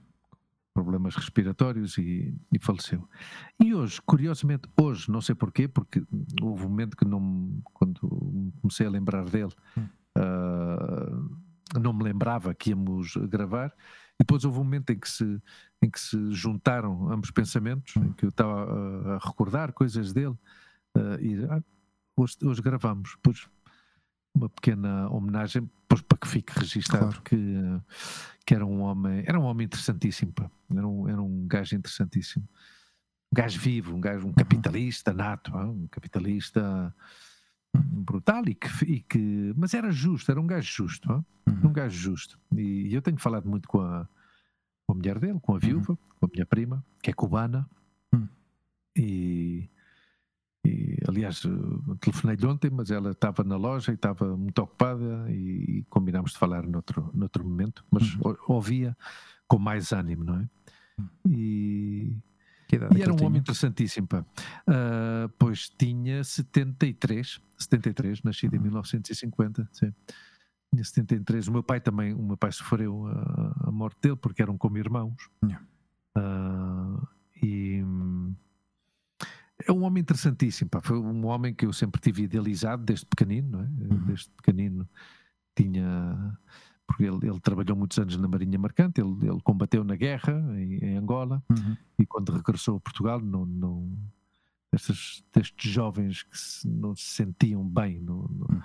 [0.73, 3.09] problemas respiratórios e, e, faleceu.
[3.61, 6.03] E hoje, curiosamente, hoje, não sei porquê, porque
[6.41, 9.87] houve um momento que não, quando comecei a lembrar dele, hum.
[10.19, 13.75] uh, não me lembrava que íamos gravar
[14.23, 15.43] depois houve um momento em que se,
[15.83, 20.37] em que se juntaram ambos pensamentos, em que eu estava a, a recordar coisas dele,
[20.97, 21.63] uh, e ah,
[22.17, 23.17] hoje, hoje gravamos.
[23.17, 23.49] Depois
[24.35, 27.23] uma pequena homenagem, para que fique registado claro.
[27.23, 27.81] que,
[28.47, 30.51] que era um homem, era um homem interessantíssimo, pá.
[30.75, 32.49] Era, um, era um gajo interessantíssimo.
[33.33, 36.95] Um gajo vivo, um gajo, um capitalista nato, um capitalista
[37.75, 41.25] brutal e que, e que, mas era justo, era um gajo justo, uhum.
[41.65, 42.39] um gajo justo.
[42.55, 44.07] E eu tenho falado muito com a,
[44.87, 45.99] com a mulher dele, com a viúva, uhum.
[46.21, 47.69] com a minha prima, que é cubana,
[48.13, 48.29] uhum.
[48.97, 49.69] e,
[50.65, 51.43] e, aliás
[52.01, 56.39] telefonei-lhe ontem, mas ela estava na loja e estava muito ocupada e, e combinámos de
[56.39, 58.37] falar noutro, noutro momento, mas uhum.
[58.49, 58.97] ouvia
[59.49, 60.49] com mais ânimo, não é?
[60.99, 61.09] Hum.
[61.29, 62.17] E
[62.73, 63.27] e era um tinha?
[63.27, 64.25] homem interessantíssimo, pá.
[64.67, 68.61] Uh, pois tinha 73, 73, nascido uhum.
[68.61, 69.93] em 1950, sim.
[70.73, 71.49] Tinha 73.
[71.49, 74.79] O meu pai também, o meu pai sofreu a, a morte dele porque eram como
[74.79, 75.29] irmãos.
[75.45, 75.67] Yeah.
[76.17, 77.07] Uh,
[77.43, 77.83] e
[79.67, 80.81] é um homem interessantíssimo, pá.
[80.81, 83.65] Foi um homem que eu sempre tive idealizado desde pequenino, não é?
[83.65, 84.05] Uhum.
[84.07, 84.89] Desde pequenino
[85.55, 86.39] tinha
[86.87, 90.85] porque ele, ele, trabalhou muitos anos na Marinha Mercante, ele, ele combateu na guerra em,
[90.85, 91.77] em Angola uhum.
[91.99, 93.99] e quando regressou a Portugal, não, não,
[94.71, 98.63] destes, destes jovens que se, não se sentiam bem no, no, uhum.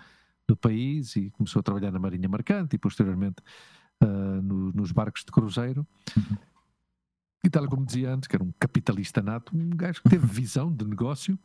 [0.50, 3.42] no, país e começou a trabalhar na Marinha Mercante e posteriormente
[4.04, 5.86] uh, no, nos barcos de cruzeiro.
[6.16, 6.38] Uhum.
[7.44, 10.72] E tal como dizia antes, que era um capitalista nato, um gajo que teve visão
[10.72, 11.38] de negócio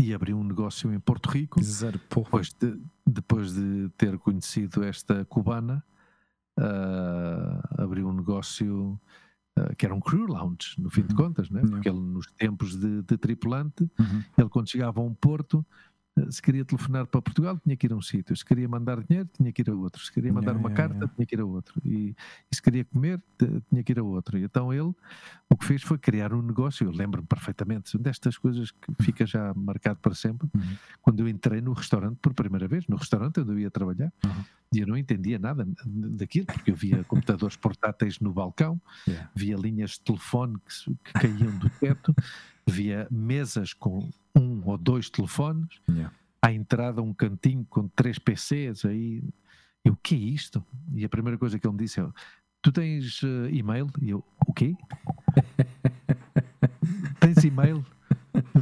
[0.00, 1.60] e abriu um negócio em Porto Rico.
[2.24, 5.84] Depois de, depois de ter conhecido esta cubana,
[6.58, 9.00] uh, abriu um negócio
[9.58, 11.06] uh, que era um crew lounge, no fim uhum.
[11.06, 11.60] de contas, né?
[11.60, 14.22] porque ele, nos tempos de, de tripulante, uhum.
[14.36, 15.64] ele quando chegava a um porto,
[16.30, 18.36] se queria telefonar para Portugal, tinha que ir a um sítio.
[18.36, 20.02] Se queria mandar dinheiro, tinha que ir a outro.
[20.02, 21.14] Se queria mandar yeah, uma yeah, carta, yeah.
[21.14, 21.80] tinha que ir a outro.
[21.84, 22.14] E,
[22.50, 23.20] e, se queria comer,
[23.68, 24.38] tinha que ir a outro.
[24.38, 24.94] E então ele,
[25.50, 26.86] o que fez foi criar um negócio.
[26.86, 30.48] Eu lembro-me perfeitamente destas coisas que fica já marcado para sempre.
[30.54, 30.76] Uhum.
[31.02, 34.44] Quando eu entrei no restaurante por primeira vez, no restaurante onde eu ia trabalhar, uhum.
[34.74, 38.80] E eu não entendia nada daquilo, porque eu via computadores portáteis no balcão,
[39.34, 42.14] via linhas de telefone que, que caíam do teto
[42.66, 46.12] via mesas com um ou dois telefones, yeah.
[46.40, 49.22] à entrada um cantinho com três PCs, aí
[49.84, 50.64] eu, o que é isto?
[50.94, 52.06] E a primeira coisa que ele me disse é,
[52.62, 53.88] tu tens uh, e-mail?
[54.00, 54.74] E eu, o quê?
[57.20, 57.84] tens e-mail?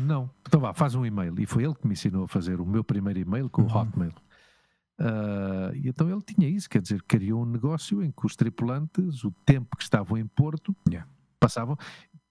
[0.02, 0.28] Não.
[0.46, 1.38] Então vá, faz um e-mail.
[1.38, 3.76] E foi ele que me ensinou a fazer o meu primeiro e-mail com o uhum.
[3.76, 4.12] Hotmail.
[5.02, 9.32] Uh, então ele tinha isso, quer dizer, criou um negócio em que os tripulantes, o
[9.44, 11.08] tempo que estavam em Porto, yeah.
[11.40, 11.76] passavam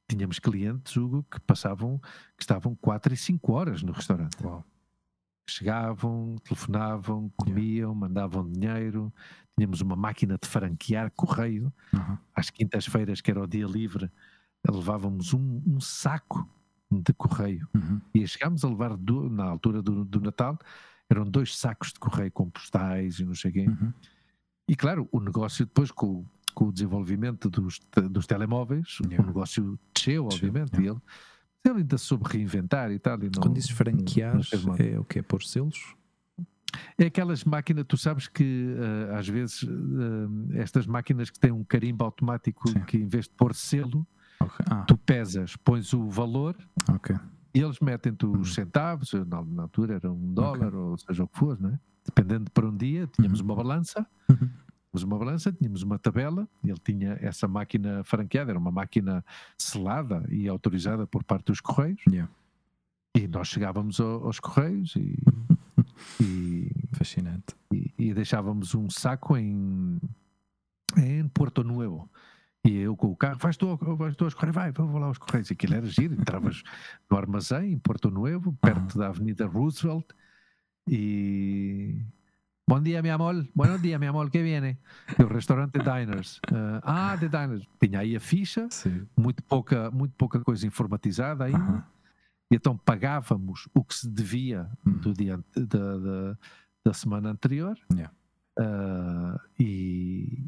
[0.08, 2.00] tínhamos clientes, Hugo, que passavam,
[2.38, 4.38] que estavam 4 e 5 horas no restaurante.
[5.50, 8.00] Chegavam, telefonavam, comiam, yeah.
[8.00, 9.14] mandavam dinheiro.
[9.58, 11.74] Tínhamos uma máquina de franquear correio.
[11.94, 12.18] Uhum.
[12.36, 14.12] Às quintas-feiras, que era o dia livre,
[14.70, 16.48] levávamos um, um saco
[16.92, 17.68] de correio.
[17.74, 18.02] Uhum.
[18.14, 20.60] E chegámos a levar, do, na altura do, do, Natal,
[21.14, 23.66] eram dois sacos de correio com postais e não sei quê.
[23.68, 23.94] Uhum.
[24.68, 29.24] E claro, o negócio depois com, com o desenvolvimento dos, dos telemóveis, Yeah.
[29.24, 30.86] o negócio desceu, obviamente, yeah.
[30.86, 31.02] e ele,
[31.66, 33.18] ele ainda soube reinventar e tal.
[33.22, 35.96] E não, Quando dizes franquear, não é o que é pôr selos?
[36.98, 41.66] É aquelas máquinas, tu sabes que eh, às vezes eh, estas máquinas que têm um
[41.66, 42.80] carimbo automático Sim.
[42.86, 44.08] que em vez de pôr selo,
[44.40, 44.66] Ok.
[44.72, 46.56] Ah, tu pesas, pões o valor
[46.90, 47.16] ok.
[47.54, 48.44] E eles metem-te os Uhum.
[48.46, 51.80] centavos, na, na altura era um dólar, ou seja o que for, não é?
[52.06, 53.46] Dependendo para um dia, tínhamos Uhum.
[53.48, 54.38] uma balança, Uhum.
[54.38, 59.24] tínhamos uma balança, tínhamos uma tabela, ele tinha essa máquina franqueada, era uma máquina
[59.58, 62.32] selada e autorizada por parte dos Correios, Yeah.
[63.16, 65.16] e nós chegávamos ao- aos Correios e,
[66.22, 67.56] e, Fascinante.
[67.74, 70.00] e- e deixávamos um saco em,
[70.98, 72.10] em Porto Nuevo.
[72.64, 75.18] E eu com o carro, vais tu, vais tu aos Correios, vai, vou lá aos
[75.18, 75.50] Correios.
[75.52, 76.62] Aquilo era giro, entravas
[77.10, 80.06] no armazém em Porto Nuevo, perto da Avenida Roosevelt,
[80.88, 82.02] e.
[82.70, 83.48] Bom dia, mi amor.
[83.56, 84.30] Buenos dias, mi amor.
[84.30, 84.78] Que viene?
[85.18, 86.40] Do restaurante Diners.
[86.84, 87.68] ah, The Diners.
[87.82, 89.06] Tinha aí a ficha, Sim.
[89.18, 91.58] muito pouca, muito pouca coisa informatizada ainda.
[91.58, 91.84] Aham.
[92.52, 94.92] E então pagávamos o que se devia Hum.
[95.00, 96.38] do dia da, da,
[96.86, 97.78] da semana anterior.
[97.92, 98.14] Yeah.
[98.60, 100.46] Ah, e,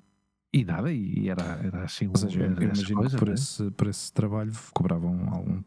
[0.53, 3.27] e nada, e era, era assim Ou seja, eu era essa imagino coisa, que por,
[3.29, 3.33] né?
[3.33, 5.61] esse, por esse trabalho cobravam algum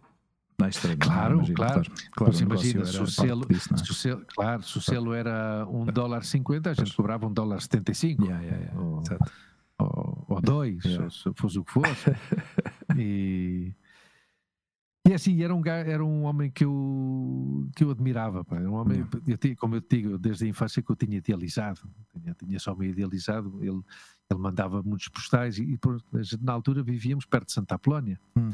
[0.67, 0.93] extra.
[0.93, 0.97] é?
[0.97, 1.73] Claro, Imagino, claro.
[1.83, 2.11] claro.
[2.13, 3.77] Claro, imagina, se o selo- disso, é?
[3.77, 7.33] Se o selo, claro, se o selo era um dólar cinquenta, a gente cobrava um
[7.33, 8.81] dólar setenta e cinco, Yeah, yeah, yeah.
[8.81, 9.01] Oh.
[9.03, 9.33] Exato.
[9.79, 11.05] ou, ou dois, Yeah.
[11.05, 12.11] ou se fosse o que fosse.
[12.97, 13.75] e,
[15.07, 18.45] e assim, era um, era um homem que eu, que eu admirava.
[18.45, 18.57] Pá.
[18.57, 21.81] Era um homem, eu como eu te digo, desde a infância que eu tinha idealizado.
[22.13, 23.63] Tinha, tinha só me idealizado.
[23.63, 23.81] Ele,
[24.31, 25.79] ele mandava muitos postais e, e
[26.43, 28.19] na altura vivíamos perto de Santa Apolónia.
[28.37, 28.51] Hum.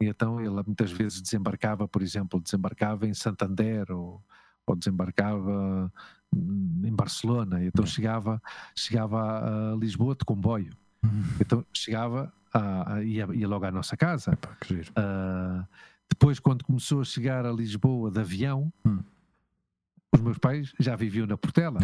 [0.00, 4.22] E então ele muitas vezes desembarcava, por exemplo, desembarcava em Santander ou,
[4.66, 5.92] ou desembarcava
[6.34, 7.62] hum, em Barcelona.
[7.62, 7.94] E então Yeah.
[7.94, 8.42] chegava,
[8.74, 10.74] chegava a Lisboa de comboio.
[11.40, 14.32] Então chegava, a, a- ia, ia logo à nossa casa.
[14.32, 14.56] Epá.
[14.96, 15.66] Ah,
[16.08, 19.00] depois, quando começou a chegar a Lisboa de avião, Hum.
[20.14, 21.78] os meus pais já viviam na Portela.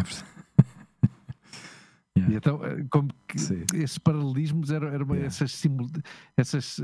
[2.27, 3.63] E então, eh, como que Sim.
[3.73, 5.25] esses paralelismos eram, eram Yeah.
[5.27, 5.89] essas, simul-
[6.35, 6.79] essas,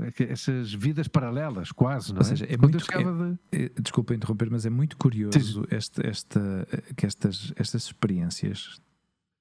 [0.00, 2.28] é que- essas vidas paralelas, quase, não Ou é?
[2.28, 3.64] seja, é Quando muito- eu chegava de.
[3.64, 8.80] Eh, Desculpa interromper, mas é muito curioso este, esta, eh, que estas, estas experiências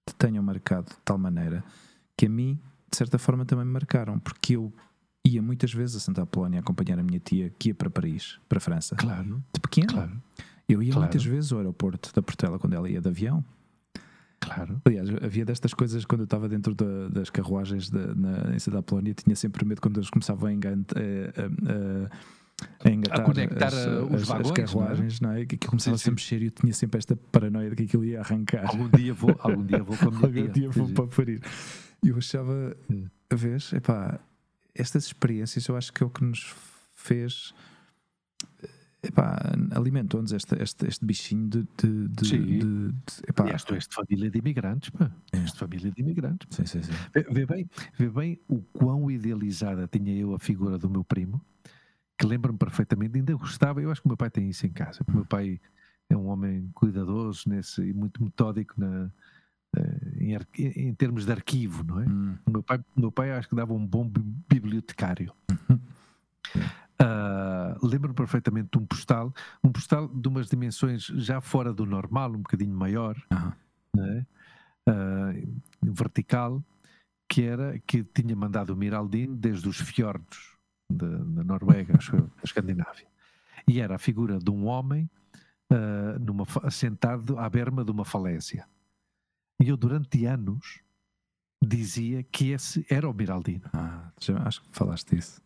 [0.05, 1.63] te tenham marcado de tal maneira
[2.17, 2.59] que a mim,
[2.91, 4.73] de certa forma, também me marcaram, porque eu
[5.25, 8.57] ia muitas vezes a Santa Apolónia acompanhar a minha tia que ia para Paris, para
[8.57, 9.87] a França, Claro, de pequeno.
[9.93, 10.21] claro,
[10.67, 11.01] Eu ia Claro.
[11.07, 13.43] muitas vezes ao aeroporto da Portela quando ela ia de avião.
[14.41, 14.81] Claro.
[14.85, 18.79] Aliás, havia destas coisas quando eu estava dentro da- das carruagens da, na, em Santa
[18.79, 22.09] Apolónia, tinha sempre medo quando eles começavam a, engan- a- a- a-
[22.83, 24.53] a engatar conectar, as, uh, os as- as vagões, não é?
[24.53, 25.45] carruagens, não é?
[25.45, 26.09] Que aquilo começava Sim, sim.
[26.09, 28.67] sempre cheio e eu tinha sempre esta paranoia de que aquilo ia arrancar.
[28.67, 31.41] Algum dia vou, algum dia vou com a minha Algum dia vou para parir.
[32.03, 33.05] E eu achava, Hum.
[33.29, 34.19] a vez, epá,
[34.75, 36.53] estas experiências eu acho que é o que nos
[36.95, 37.53] fez.
[39.03, 39.35] Epá,
[39.71, 41.67] alimentou-nos este, este, este bichinho de.
[41.81, 42.41] de, de, Sim.
[42.59, 42.59] de-
[42.91, 42.95] de-
[43.27, 45.11] epá, Aliás, tu és de família de imigrantes, pá.
[45.33, 45.37] É.
[45.37, 46.47] És de família de imigrantes.
[46.55, 46.91] sim, sim, sim.
[47.13, 51.41] Vê, vê bem, vê bem o quão idealizada tinha eu a figura do meu primo,
[52.17, 55.03] que lembro-me perfeitamente, ainda gostava, eu acho que o meu pai tem isso em casa,
[55.07, 55.59] o meu pai
[56.07, 59.09] é um homem cuidadoso nesse, e muito metódico na,
[59.77, 62.05] eh, em, em termos de arquivo, não é?
[62.07, 65.33] Hum, O meu pai, meu pai acho que dava um bom bi- bibliotecário.
[67.01, 69.33] Ah, Lembro-me perfeitamente de um postal,
[69.63, 73.53] um postal de umas dimensões já fora do normal, um bocadinho maior, aham.
[73.95, 74.25] não é?
[74.87, 75.31] Ah,
[75.83, 76.63] vertical,
[77.29, 80.57] que era que tinha mandado o Miraldino desde os fiordos
[80.91, 81.07] da,
[81.43, 83.07] Noruega, acho eu, da Escandinávia.
[83.67, 85.09] E era a figura de um homem
[85.71, 88.67] ah, numa, sentado à berma de uma falésia.
[89.61, 90.81] E eu, durante anos,
[91.63, 93.69] dizia que esse era o Miraldino.
[93.73, 95.41] Ah, já- acho que falaste disso.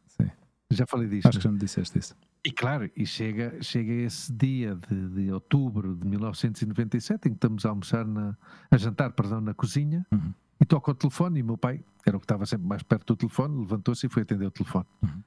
[0.72, 1.28] Já falei disto.
[1.28, 2.16] Acho que já me disseste isso.
[2.46, 7.66] E claro, e chega, chega esse dia de, de outubro de 1997 em que estamos
[7.66, 8.36] a almoçar, na,
[8.72, 10.34] a jantar, perdão, na cozinha Uhum.
[10.62, 13.18] e toca o telefone e meu pai, era o que estava sempre mais perto do
[13.18, 14.86] telefone, levantou-se e foi atender o telefone.
[15.04, 15.24] Uhum.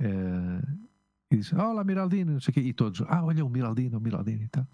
[0.00, 0.62] Eh,
[1.30, 2.60] e disse, olá Miraldino, não sei o quê.
[2.60, 4.66] E todos, ah, olha o Miraldino, o Miraldino e tal.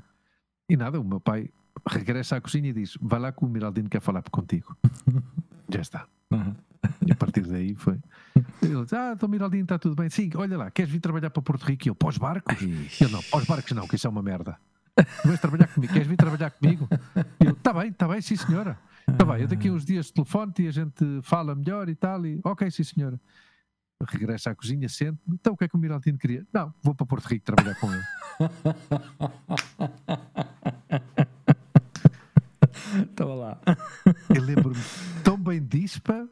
[0.69, 1.51] E nada, o meu pai
[1.89, 4.77] regressa à cozinha e diz, vai lá que o Miraldino quer falar contigo.
[5.73, 6.09] Já está.
[6.33, 6.57] Aham.
[7.07, 7.99] E a partir daí foi.
[8.63, 10.09] Ele disse, ah, então Miraldino está tudo bem.
[10.11, 11.87] Sim, olha lá, queres vir trabalhar para Porto Rico?
[11.87, 12.57] E eu, para os barcos?
[13.01, 14.59] Eu não, para os barcos não, que isso é uma merda.
[15.25, 16.89] Vais trabalhar comigo, queres vir trabalhar comigo?
[17.41, 18.79] E eu, está bem, está bem, sim senhora.
[19.09, 22.27] Está bem, eu daqui a uns dias telefone-te e a gente fala melhor e tal.
[22.27, 23.21] E, ok, sim senhora.
[24.07, 26.47] Regressa à cozinha, sente Então o que é que o Miraldino queria?
[26.53, 28.05] Não, vou para Porto Rico trabalhar com ele.
[33.11, 33.59] Estava lá.
[34.35, 34.81] Eu lembro-me
[35.25, 36.27] tão bem disso, pá.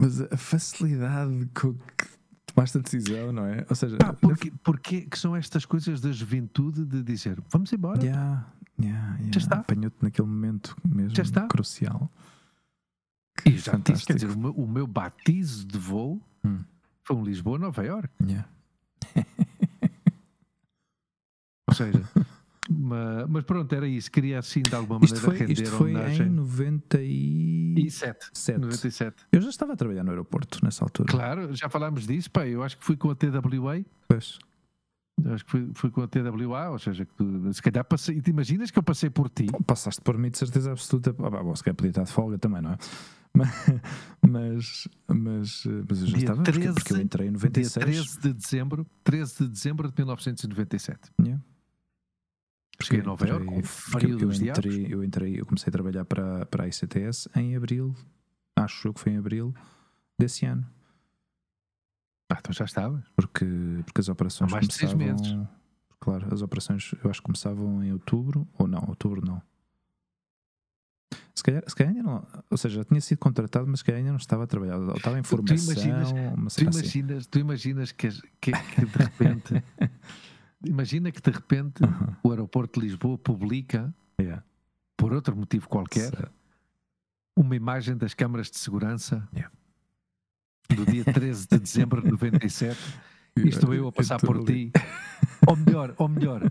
[0.00, 2.06] Mas a facilidade com que
[2.46, 3.66] tomaste a decisão, não é?
[3.68, 8.02] Ou seja, Pá, porque, porque que são estas coisas da juventude de dizer vamos embora?
[8.02, 8.46] Yeah,
[8.80, 9.38] yeah, yeah.
[9.38, 9.56] está.
[9.58, 11.46] apanhou-te naquele momento mesmo Já está.
[11.46, 12.10] crucial.
[13.46, 16.58] E já disse, quer dizer, o meu, o meu batizo de voo Hum.
[17.04, 18.08] foi um Lisboa-Nova York.
[18.22, 18.48] Yeah.
[21.68, 22.02] Ou seja,
[22.70, 24.10] ma- mas, pronto, era isso.
[24.10, 26.26] Queria assim de alguma maneira Isto foi, render isto foi homenagem.
[26.26, 28.26] em 97.
[28.34, 28.60] 97.
[28.60, 29.16] 97.
[29.32, 31.10] Eu já estava a trabalhar no aeroporto nessa altura.
[31.10, 32.46] Claro, já falámos disso, pá.
[32.46, 33.84] Eu acho que fui com a TWA.
[34.08, 34.38] Pois.
[35.26, 38.16] Acho que fui, fui com a TWA, ou seja, que tu, se calhar passei.
[38.16, 39.46] e Te imaginas que eu passei por ti?
[39.66, 41.14] Passaste por mim de certeza absoluta.
[41.18, 42.78] Ah, bom, se calhar podia estar de folga também, não é?
[44.28, 47.84] Mas, mas, mas eu já Dia estava, porque, 13, porque eu entrei em Dia 96.
[47.84, 50.98] 13 de dezembro, 13 de dezembro de 1997.
[51.20, 51.42] Yeah.
[52.90, 54.40] Cheguei a Nova Iorque, com frio eu, diabos.
[54.42, 57.94] entrei, eu entrei, eu comecei a trabalhar para, para a ICTS em abril,
[58.56, 59.54] acho eu que foi em abril
[60.18, 60.66] desse ano,
[62.32, 63.04] Ah, então já estavas.
[63.14, 63.46] porque,
[63.84, 65.36] porque as operações Há mais de seis começavam.
[65.38, 65.48] meses.
[66.00, 69.40] Claro, as operações eu acho que começavam em outubro, ou não, outubro não.
[71.34, 73.98] Se calhar, se calhar ainda não, ou seja, já tinha sido contratado, mas se calhar
[74.00, 76.64] ainda não estava a trabalhar, ou estava em formação, imaginas- uma Tu assim.
[76.64, 78.08] imaginas, tu imaginas que,
[78.40, 79.54] que- que de repente.
[80.64, 81.82] imagina que de repente
[82.22, 84.42] o aeroporto de Lisboa publica, yeah.
[84.96, 86.30] por outro motivo qualquer,
[87.36, 89.52] uma imagem das câmaras de segurança Yeah.
[90.74, 92.78] do dia 13 de dezembro de 97
[93.36, 94.70] e estou eu a passar estou por ali.
[94.70, 94.80] ti.
[95.46, 96.50] Ou melhor, ou melhor,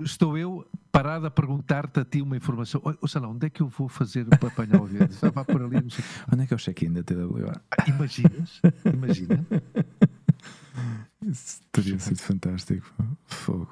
[0.00, 2.82] estou eu parado a perguntar-te a ti uma informação.
[2.84, 5.08] Ou, sei lá, onde é que eu vou fazer para apanhar o avião?
[5.22, 5.76] Ah, vá por ali.
[5.76, 7.62] Onde é que é o check-in da TWA?
[7.70, 8.60] Ah, Imaginas?
[8.84, 9.46] Imagina.
[11.22, 12.92] Isso teria sido fantástico.
[13.26, 13.70] Fogo.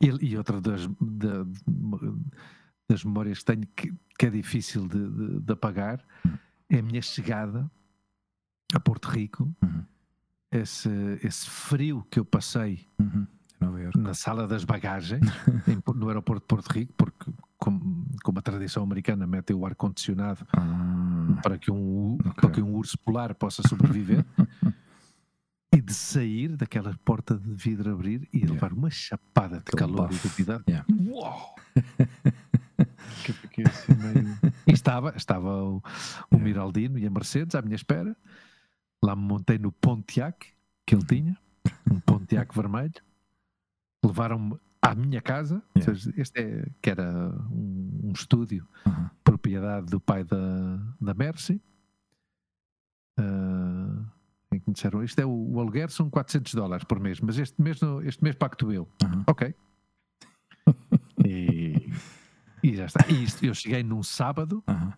[0.00, 1.44] E, outra das, da-
[2.88, 6.04] das memórias que tenho que, que é difícil de, de- de apagar
[6.68, 7.70] é a minha chegada
[8.74, 9.82] a Porto Rico, Uhum.
[10.52, 10.88] esse,
[11.22, 13.26] esse frio que eu passei Uhum.
[13.96, 15.26] Na sala das bagagens
[15.66, 20.46] em no aeroporto de Porto Rico, porque como, como a tradição americana mete o ar-condicionado
[20.52, 22.32] Ah, para que, um, Ok.
[22.36, 24.24] para que um urso polar possa sobreviver.
[25.74, 28.54] E de sair daquela porta de vidro abrir e Yeah.
[28.54, 30.26] levar uma chapada de Aquele calor bafo.
[30.26, 30.64] e de umidade.
[30.68, 30.86] Yeah.
[31.10, 31.54] Uau!
[33.24, 34.38] que eu fiquei assim meio...
[34.66, 35.82] E estava, estava o, o
[36.32, 36.44] Yeah.
[36.44, 38.16] Miraldino e a Mercedes à minha espera.
[39.02, 40.46] Lá me montei no Pontiac
[40.86, 41.36] que ele tinha,
[41.90, 42.94] um Pontiac vermelho.
[44.04, 45.94] Levaram-me à minha casa, ou Yeah.
[45.98, 49.10] seja, este é, que era um, um estúdio Uhum.
[49.22, 51.60] propriedade do pai da, da Mercy.
[53.18, 54.04] Ah,
[54.52, 57.38] em que me disseram, isto é o, o aluguer são 400 dólares por mês, mas
[57.38, 58.88] este mês, não- este mês pacto eu.
[59.02, 59.24] Uhum.
[59.26, 59.54] Ok.
[61.26, 61.92] E,
[62.62, 63.06] e já está.
[63.08, 64.92] E isto, eu cheguei num sábado, Uhum.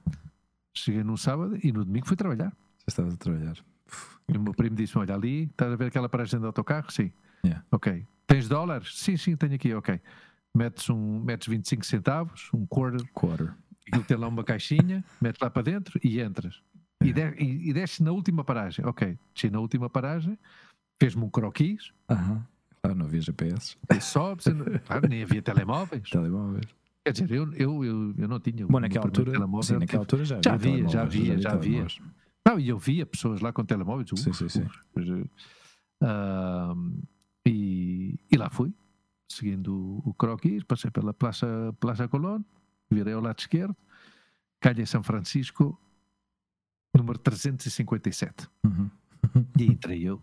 [0.77, 2.51] cheguei num sábado e no domingo fui trabalhar.
[2.51, 3.57] Já estavas a trabalhar.
[4.29, 6.91] E o meu primo disse: Olha, ali estás a ver aquela paragem de autocarro?
[6.93, 7.11] Sim.
[7.45, 7.65] Yeah.
[7.71, 8.07] Ok.
[8.27, 8.99] Tens dólares?
[8.99, 9.73] Sim, sim, tenho aqui.
[9.75, 10.01] Ok.
[10.55, 13.55] Metes, um, metes 25 centavos, um quarter, Quarter.
[13.89, 16.61] Aquilo tem lá uma caixinha, metes lá para dentro e entras.
[17.03, 18.85] E, de, e, e desces na última paragem.
[18.85, 20.39] Ok, desci na última paragem,
[21.01, 22.47] fez-me um croquis, Aham.
[22.83, 23.77] Claro, não havia GPS.
[23.95, 24.47] e sobes,
[24.87, 26.09] claro, nem havia telemóveis.
[26.09, 26.65] Telemóveis.
[27.05, 28.67] Quer dizer, eu, eu, eu, eu não tinha.
[28.67, 30.89] Bom, naquela altura, telemóvel, sim, naquela altura já Já havia.
[30.89, 31.87] já havia, já havia.
[32.47, 34.09] Não, e eu via pessoas lá com telemóveis.
[34.15, 34.63] Sim, uf, sim, sim.
[34.97, 35.31] uf.
[36.03, 36.73] Ah,
[37.47, 38.73] e, e lá fui,
[39.31, 41.47] seguindo o, croquis, passei pela Praça,
[41.79, 42.43] Praça Colón,
[42.91, 43.77] virei ao lado esquerdo,
[44.61, 45.79] Calha São Francisco,
[46.95, 48.49] número 357.
[48.65, 48.91] Uhum.
[49.59, 50.21] E entrei eu.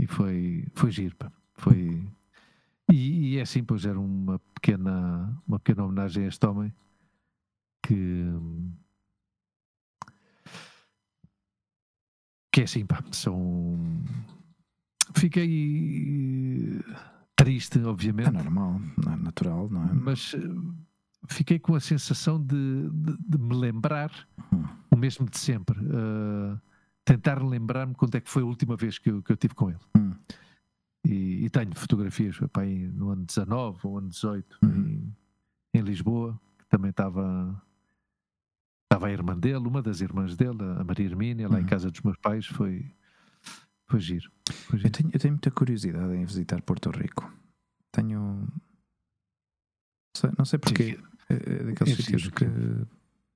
[0.00, 1.32] E foi, foi giro, pá.
[1.54, 2.06] Foi.
[2.90, 6.72] E, e é assim, pois era uma pequena, uma pequena homenagem a este homem
[7.82, 8.24] que.
[12.52, 13.02] Que é assim, pá.
[13.12, 13.78] São.
[15.16, 16.80] Fiquei
[17.38, 19.92] triste, É obviamente, normal, não é natural, não é?
[19.92, 20.38] mas eh,
[21.28, 24.10] fiquei com a sensação de, de, de me lembrar
[24.90, 25.78] o mesmo de sempre.
[25.80, 26.58] eh,
[27.04, 29.70] tentar lembrar-me quando é que foi a última vez que eu, que eu tive com
[29.70, 29.78] ele.
[29.96, 30.12] Hum.
[31.06, 34.70] E, e tenho fotografias aí no ano 19 ou ano 18 Uhum.
[34.70, 35.16] em,
[35.74, 37.62] em Lisboa, que também estava
[38.90, 41.68] estava a irmã dele, uma das irmãs dele, a Maria Hermínia, lá em Uhum.
[41.68, 42.90] casa dos meus pais, foi,
[43.86, 44.30] foi giro.
[44.66, 44.92] Foi Eu giro.
[44.92, 47.30] tenho, eu tenho muita curiosidade em visitar Porto Rico.
[47.92, 48.20] Tenho.
[48.20, 48.50] Não
[50.14, 50.98] sei, não sei porquê.
[51.02, 52.44] É daqueles É sítios que.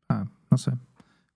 [0.08, 0.74] Ah, não sei.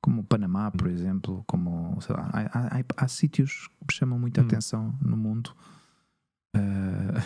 [0.00, 1.44] Como o Panamá, por exemplo.
[1.46, 2.00] Como.
[2.00, 2.30] Sei lá.
[2.32, 4.44] Há, há- há- sítios que me chamam muita Hum.
[4.44, 5.54] atenção no mundo.
[6.54, 7.22] Ah,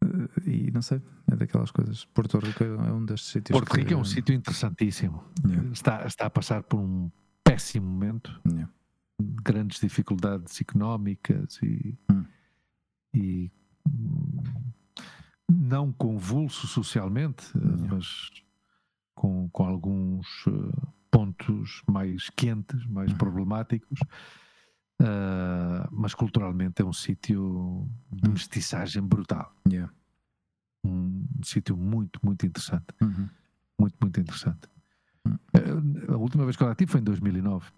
[0.46, 1.00] e, não sei,
[1.30, 2.04] é daquelas coisas.
[2.06, 3.58] Porto Rico é um destes sítios.
[3.58, 5.22] Porto Rico é um sítio interessantíssimo.
[5.46, 5.70] Yeah.
[5.72, 7.10] Está, está a passar por um
[7.44, 8.70] péssimo momento, Yeah.
[9.42, 12.24] grandes dificuldades económicas e, Hum.
[13.14, 13.50] e
[15.50, 18.30] não convulso socialmente, eh, mas
[19.14, 23.18] com, com alguns eh, pontos mais quentes, mais Uhum.
[23.18, 23.98] problemáticos.
[25.00, 28.32] Ah, mas culturalmente é um sítio de Hum.
[28.32, 29.54] mestiçagem brutal.
[29.68, 29.92] Yeah.
[30.84, 32.86] Um sítio muito, muito interessante.
[33.02, 33.28] Uhum.
[33.78, 34.68] Muito, muito interessante.
[35.26, 35.36] Hum.
[35.52, 37.70] Eh, A última vez que eu lá estive foi em 2009.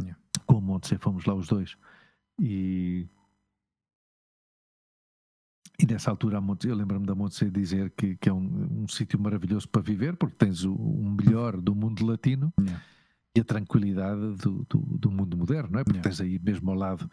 [0.00, 0.18] Yeah.
[0.46, 1.76] Com o Montse, fomos lá os dois.
[2.40, 3.08] E.
[5.78, 9.68] E nessa altura, eu lembro-me da Montse dizer que, que é um, um sítio maravilhoso
[9.68, 12.82] para viver, porque tens o, o melhor do mundo latino Yeah.
[13.34, 15.84] e a tranquilidade do, do, do mundo moderno, não é?
[15.84, 16.10] Porque Yeah.
[16.10, 17.10] tens aí mesmo ao lado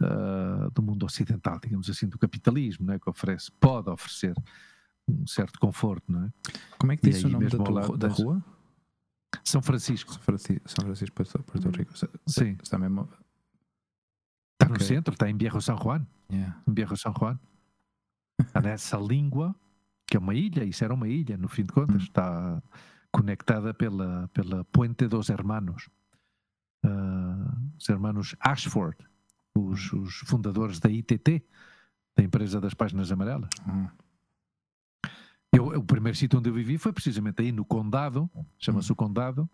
[0.00, 2.98] ah, do mundo ocidental, digamos assim, do capitalismo, não é?
[2.98, 4.34] Que oferece, pode oferecer
[5.08, 6.32] um certo conforto, não é?
[6.78, 8.44] Como é que diz o nome da, tua da rua?
[9.44, 11.94] São Francisco, São Francisco, São Francisco Porto, Porto Rico.
[11.94, 12.56] Está- sim.
[12.62, 13.08] Está mesmo.
[14.60, 16.04] Está no centro, está em Viejo San Juan.
[16.30, 16.60] Yeah.
[16.68, 17.38] Em Viejo San Juan.
[18.62, 19.54] Nessa língua,
[20.06, 22.02] que é uma ilha, isso era uma ilha, no fim de contas.
[22.02, 22.04] Hum.
[22.04, 22.62] Está
[23.12, 25.88] conectada pela, pela Puente dos Hermanos.
[26.84, 28.96] Ah, os hermanos Ashford,
[29.54, 31.44] os, os fundadores da ITT,
[32.16, 33.50] da empresa das páginas amarelas.
[33.68, 33.88] Hum.
[35.52, 39.50] Eu, o primeiro sítio onde eu vivi foi precisamente aí no Condado, chama-se o Condado,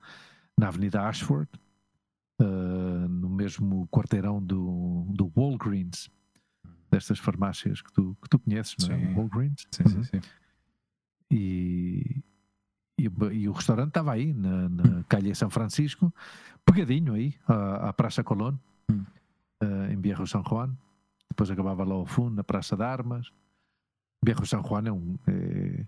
[0.57, 1.49] na Avenida Ashford,
[2.39, 6.09] ah, no mesmo quarteirão do, do Walgreens,
[6.97, 8.99] destas farmácias que tu, que tu conheces, não é?
[8.99, 9.15] Sim.
[9.15, 9.67] Walgreens.
[9.71, 10.05] Sim, sim, Uhum.
[10.05, 10.21] sim.
[11.31, 12.23] E,
[12.99, 16.13] e, o- e o restaurante estava aí, na, na Calha São Francisco,
[16.65, 18.57] pegadinho aí, à, à Praça Colón,
[18.91, 19.05] Hum.
[19.63, 20.77] ah, em Viejo San Juan.
[21.29, 23.31] Depois acabava lá ao fundo, na Praça de Armas.
[24.25, 25.19] Viejo San Juan é um.
[25.27, 25.87] é,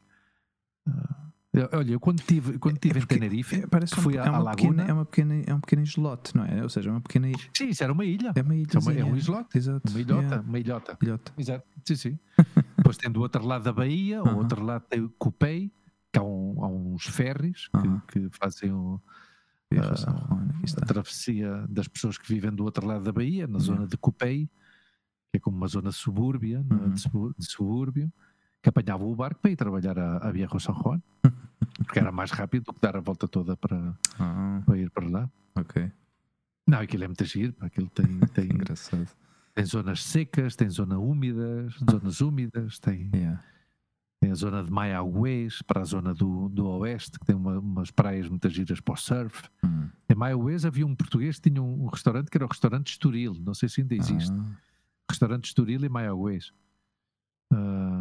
[0.86, 1.28] eu-
[1.72, 4.16] olha, eu quando estive quando tive É em porque- Tenerife, É, parece que um- fui
[4.16, 4.82] é à, à uma pequena, Laguna.
[4.84, 6.62] é, uma pequena, é um pequeno islote, não é?
[6.62, 7.50] Ou seja, é uma pequena ilha.
[7.56, 8.32] Sim, isso era uma ilha.
[8.34, 8.68] É uma ilha.
[8.74, 9.56] É uma- é um islote.
[9.58, 9.90] Exato.
[9.90, 10.98] Uma ilhota, Yeah, uma ilhota.
[11.02, 11.32] ilhota.
[11.38, 12.18] Exato, sim, sim.
[12.92, 14.34] Depois tem do outro lado da Bahia, Aham.
[14.34, 15.72] o outro lado tem o Cupei,
[16.12, 18.02] que há, um- há uns ferries que, Aham.
[18.08, 19.84] que fazem a
[20.64, 20.84] está.
[20.86, 24.46] travessia das pessoas que vivem do outro lado da Bahia, na zona de Cupei,
[25.30, 26.74] que é como uma zona subúrbia, é?
[26.74, 26.90] Uhum.
[27.36, 28.10] de subúrbio,
[28.72, 31.00] que apanhavam o barco para ir trabalhar a, a Viejo San Juan,
[31.78, 35.08] porque era mais rápido do que dar a volta toda para, Ah, para ir para
[35.08, 35.30] lá.
[35.56, 35.90] ok.
[36.66, 39.08] Não, aquilo é muito giro, aquilo tem, tem, Engraçado.
[39.54, 43.42] tem zonas secas, tem zonas úmidas, zonas úmidas, tem, Yeah.
[44.20, 47.90] tem a zona de Mayagüez para a zona do, do oeste, que tem uma- umas
[47.90, 49.48] praias muito giras para o surf.
[49.64, 49.88] Hum.
[50.10, 53.34] Em Mayagüez havia um português que tinha um, um restaurante que era o restaurante Estoril,
[53.40, 54.30] não sei se ainda existe.
[54.36, 54.44] Ah,
[55.10, 56.52] Restaurante Estoril em Mayagüez.
[57.50, 57.97] Ah,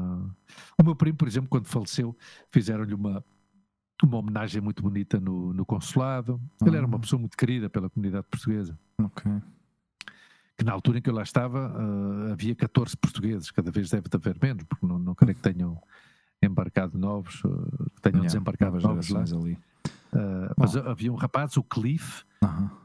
[0.79, 2.15] o meu primo, por exemplo, quando faleceu,
[2.51, 3.23] fizeram-lhe uma,
[4.03, 6.39] uma homenagem muito bonita no, no consulado.
[6.65, 6.99] Ele era uma Ah.
[6.99, 8.77] pessoa muito querida pela comunidade portuguesa.
[8.99, 9.31] ok.
[10.57, 14.07] Que na altura em que eu lá estava ah, havia 14 portugueses, cada vez deve
[14.11, 15.79] haver menos, porque não, não creio que tenham
[16.41, 17.49] embarcado novos, ah,
[17.95, 19.39] que tenham Yeah, desembarcado novas novos lá.
[19.39, 19.57] ali.
[20.13, 22.23] Ah, mas havia um rapaz, o Cliff,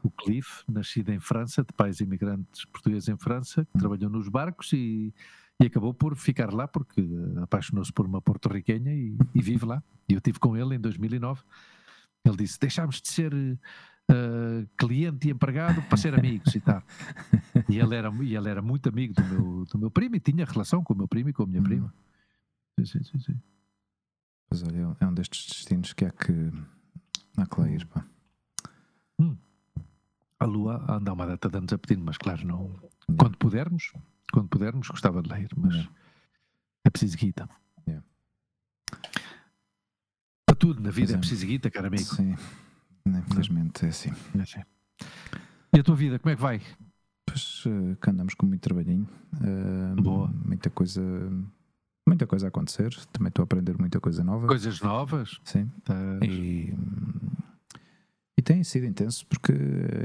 [0.03, 3.79] o Cliff, nascido em França, de pais imigrantes portugueses em França, que Hum.
[3.79, 5.11] trabalhou nos barcos e,
[5.61, 7.01] e acabou por ficar lá porque
[7.41, 9.81] apaixonou-se por uma porto-riquenha e, e vive lá.
[10.09, 11.41] E eu estive com ele em 2009.
[12.25, 13.33] Ele disse: Deixámos de ser
[14.09, 16.81] eh, cliente e empregado para ser amigos e tal.
[17.69, 20.43] E ele era, e ele era muito amigo do meu, do meu primo e tinha
[20.45, 21.63] relação com o meu primo e com a minha Hum.
[21.63, 21.93] prima.
[22.79, 23.41] Sim, sim, sim, sim.
[24.49, 26.33] Pois olha, é um destes destinos que há que,
[27.37, 27.85] há que lá ir.
[27.87, 28.05] Pá.
[30.39, 32.75] A Lua anda uma data de anos a pedir, mas claro, não.
[33.17, 33.93] Quando pudermos,
[34.33, 35.91] quando pudermos, gostava de ler, mas Yeah.
[36.85, 37.47] é preciso guita.
[37.87, 38.03] Yeah.
[40.45, 41.17] Para tudo na vida é é.
[41.19, 42.03] preciso guita, caro amigo.
[42.03, 42.35] Sim,
[43.05, 44.11] infelizmente é assim.
[44.37, 44.61] É assim.
[45.75, 46.61] E a tua vida, como é que vai?
[47.25, 49.07] Pois eh, que andamos com muito trabalhinho.
[49.41, 50.27] eh, Boa.
[50.45, 51.01] Muita coisa.
[52.07, 52.93] Muita coisa a acontecer.
[53.13, 54.45] Também estou a aprender muita coisa nova.
[54.47, 55.39] Coisas novas?
[55.43, 55.71] Sim.
[55.77, 56.73] Estás- E,
[58.43, 59.51] tem sido intenso porque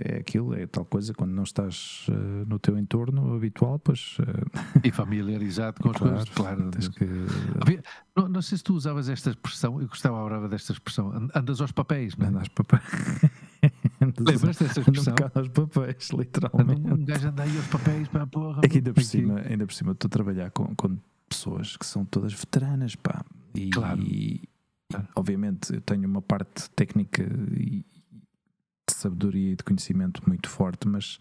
[0.05, 4.81] é aquilo, é tal coisa quando não estás eh, no teu entorno habitual, pois eh,
[4.89, 6.71] E familiarizado com as claro, coisas, claro.
[6.97, 7.05] que
[8.17, 11.61] Não, não sei se tu usavas esta expressão, eu gostava agora desta expressão, and- andas
[11.61, 12.29] aos papéis, não é?
[12.31, 12.83] andar aos papéis.
[14.01, 15.15] Lembras dessa Ando um expressão?
[15.35, 16.81] aos papéis, literalmente.
[16.93, 18.61] Um gajo anda aí aos papéis para a porra.
[18.65, 20.97] É que ainda por cima, ainda por cima, estou a trabalhar com, com
[21.29, 23.25] pessoas que são todas veteranas, pá.
[23.55, 24.01] E, Claro.
[24.01, 24.49] e,
[25.17, 27.23] obviamente eu tenho uma parte técnica
[27.57, 27.85] e
[28.89, 31.19] de sabedoria e de conhecimento muito forte, mas,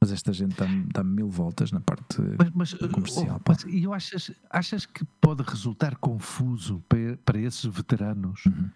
[0.00, 3.40] Mas esta gente dá-me dá mil voltas na parte Mas, mas, oh, comercial.
[3.48, 8.68] oh, e achas, achas que pode resultar confuso para, para esses veteranos Uhum.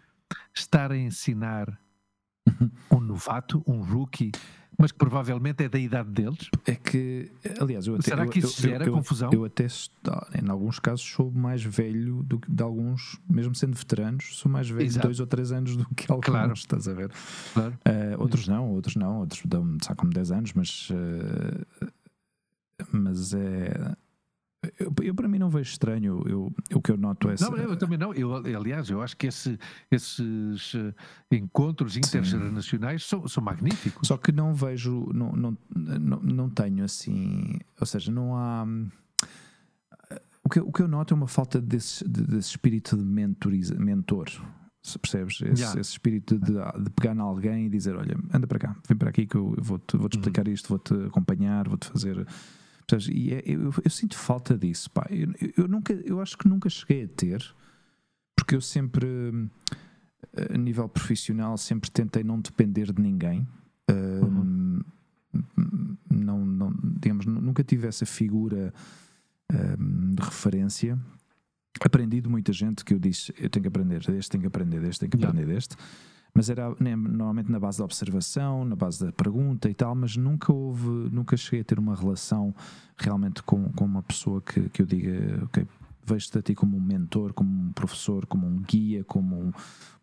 [0.54, 1.78] estar a ensinar
[2.48, 2.70] Uhum.
[2.92, 4.32] um novato, um rookie,
[4.78, 6.48] mas que provavelmente é da idade deles?
[6.64, 9.30] É que, aliás, eu até, Será eu- que isso eu- gera eu- confusão?
[9.32, 9.66] Eu até,
[10.42, 14.68] em alguns casos, sou mais velho do que de alguns, mesmo sendo veteranos, sou mais
[14.70, 15.06] velho Exato.
[15.08, 16.52] dois ou três anos do que alguns, Claro.
[16.52, 17.10] estás a ver?
[17.52, 17.74] Claro.
[17.84, 20.88] Eh, outros não, outros não, outros dão, sabe, como 10 anos, mas.
[20.92, 21.86] eh,
[22.92, 23.96] mas é.
[24.78, 26.22] Eu, eu, para mim não vejo estranho.
[26.26, 27.34] Eu, o que eu noto é.
[27.40, 28.12] Não, eu também não.
[28.14, 29.58] Eu, aliás, eu acho que esse-
[29.90, 30.94] esses eh,
[31.36, 34.08] encontros intergeracionais são, são magníficos.
[34.08, 38.64] Só que não vejo, não, não, não, não tenho assim, ou seja, não há.
[38.64, 38.88] hum,
[40.44, 43.74] O que, o que eu noto é uma falta desse, de- desse espírito de mentoriza,
[43.74, 44.28] mentor.
[44.82, 45.34] Se percebes?
[45.42, 45.80] Esse, Yeah.
[45.80, 49.10] esse espírito de, de pegar em alguém e dizer: Olha, anda para cá, vem para
[49.10, 52.26] aqui que eu vou-te vou -te explicar isto, vou-te acompanhar, vou-te fazer.
[52.88, 53.08] Percebes?
[53.08, 54.90] E é- eu, eu sinto falta disso.
[54.90, 55.06] Pá.
[55.10, 57.44] Eu, eu- nunca, eu acho que nunca cheguei a ter,
[58.34, 59.48] porque eu sempre, hum,
[60.54, 63.46] a nível profissional, sempre tentei não depender de ninguém.
[63.90, 64.80] Hum,
[66.10, 68.72] não, não, digamos, nu- nunca tive essa figura
[69.52, 70.98] hum, de referência.
[71.80, 74.80] Aprendi de muita gente que eu disse: eu tenho que aprender deste, tenho que aprender
[74.80, 75.30] deste, tenho que Yeah.
[75.38, 75.76] aprender deste.
[76.34, 80.16] Mas era né, normalmente na base da observação, na base da pergunta e tal, mas
[80.16, 82.54] nunca houve, nunca cheguei a ter uma relação
[82.96, 85.66] realmente com, com uma pessoa que, que eu diga, ok,
[86.06, 89.52] vejo-te a ti como um mentor, como um professor, como um guia, como um-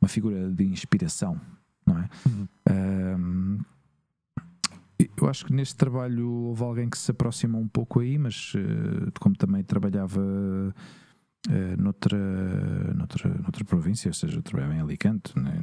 [0.02, 1.40] uma figura de inspiração,
[1.86, 2.10] não é?
[2.26, 2.48] Uhum.
[2.70, 3.58] Ahm,
[5.18, 9.12] eu acho que neste trabalho houve alguém que se aproximou um pouco aí, mas eh,
[9.20, 10.22] como também trabalhava
[11.50, 12.18] eh, noutra,
[12.94, 15.60] noutra, noutra província, ou seja, eu trabalhava em Alicante, né?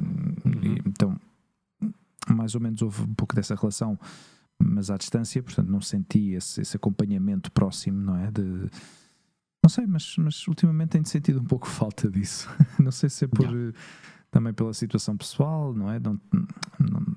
[0.63, 1.19] E, então
[2.29, 3.99] mais ou menos houve um pouco dessa relação,
[4.57, 8.31] mas à distância, portanto não senti esse, esse acompanhamento próximo, não é?
[8.31, 8.69] De,
[9.63, 12.49] não sei, mas, mas ultimamente tenho sentido um pouco falta disso.
[12.79, 13.73] não sei se é por eh,
[14.33, 15.99] também pela situação pessoal, não é?
[15.99, 16.19] Não,
[16.79, 17.15] não-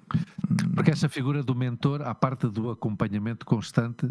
[0.75, 4.07] Porque essa figura do mentor, à parte do acompanhamento constante,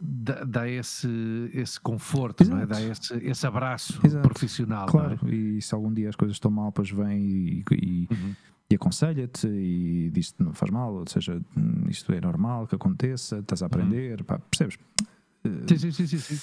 [0.00, 1.08] dá, dá esse,
[1.52, 2.66] esse conforto, não é?
[2.66, 4.26] Dá esse, esse abraço Exato.
[4.28, 4.82] profissional.
[4.86, 5.30] não Claro, é?
[5.34, 8.34] e se algum dia as coisas estão mal, depois vem e, e, Uhum.
[8.70, 11.42] e aconselha-te e diz que não faz mal, ou seja,
[11.88, 14.78] isto é normal que aconteça, estás a aprender, pá, percebes?
[15.66, 16.38] Sim, sim, sim, sim,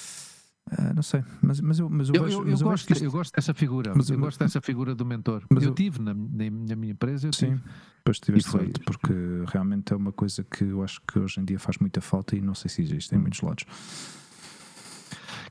[0.70, 3.04] ah, não sei, mas, mas eu, mas eu, Eu, vejo, eu- eu gosto, que isto-
[3.04, 3.92] eu gosto dessa figura.
[3.94, 5.44] Mas eu gosto dessa figura do mentor.
[5.50, 7.62] Mas eu, tive na, na, na minha empresa, eu Sim, tive.
[7.98, 9.12] depois tiveste sorte, porque
[9.46, 12.40] realmente é uma coisa que eu acho que hoje em dia faz muita falta e
[12.40, 13.64] não sei se existe em muitos lados.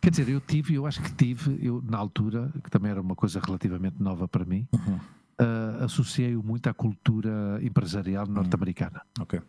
[0.01, 3.15] Quer dizer, eu tive, eu acho que tive, eu na altura, que também era uma
[3.15, 4.99] coisa relativamente nova para mim, Uhum.
[5.39, 9.01] ah, associei-o muito à cultura empresarial norte-americana.
[9.19, 9.41] Ok.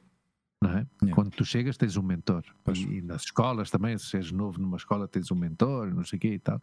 [0.69, 0.87] É?
[1.11, 2.43] Quando tu chegas, tens um mentor.
[2.75, 6.17] E, e nas escolas também, se és novo numa escola, tens um mentor, não sei
[6.17, 6.61] o quê e tal.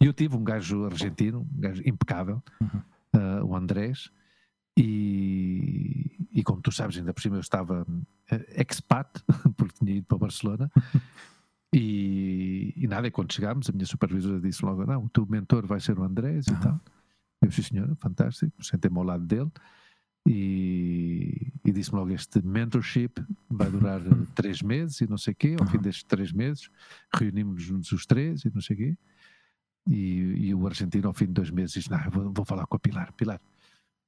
[0.00, 2.82] E eu tive um gajo argentino, um gajo impecável, Uhum.
[3.14, 4.10] ah, o Andrés,
[4.78, 7.86] e, e como tu sabes, ainda por cima eu estava
[8.30, 9.08] eh, expat,
[9.56, 10.70] porque tinha ido para Barcelona.
[11.72, 15.64] E, e nada, e quando chegámos, a minha supervisora disse logo: Não, o teu mentor
[15.66, 16.60] vai ser o Andrés e Aham.
[16.60, 16.80] tal.
[17.40, 18.52] Eu, sim, senhora, fantástico.
[18.60, 19.48] Sentei-me ao lado dele
[20.26, 25.36] e, e disse-me logo: Este mentorship vai durar eh, três meses e não sei o
[25.36, 25.56] quê.
[25.58, 25.82] Ao fim Aham.
[25.82, 26.70] destes três meses,
[27.14, 28.96] reunimos-nos os três e não sei o quê.
[29.88, 32.76] E, e o argentino, ao fim de dois meses, disse: Não, vou, vou falar com
[32.76, 33.12] a Pilar.
[33.14, 33.40] Pilar,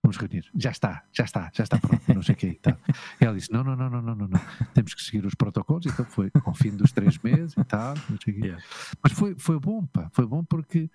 [0.03, 0.51] vamos reunir.
[0.55, 2.49] Já está, já está, já está pronto, não sei o quê.
[2.49, 2.79] e tal.
[3.21, 4.41] E ela disse: Não, não, não, não, não, não, não.
[4.75, 5.87] Temos que seguir os protocolos.
[5.87, 8.47] Então foi ao fim dos três meses e tal, não sei o quê.
[8.47, 8.64] Yeah.
[9.03, 10.91] Mas foi, foi bom, pá, foi bom porque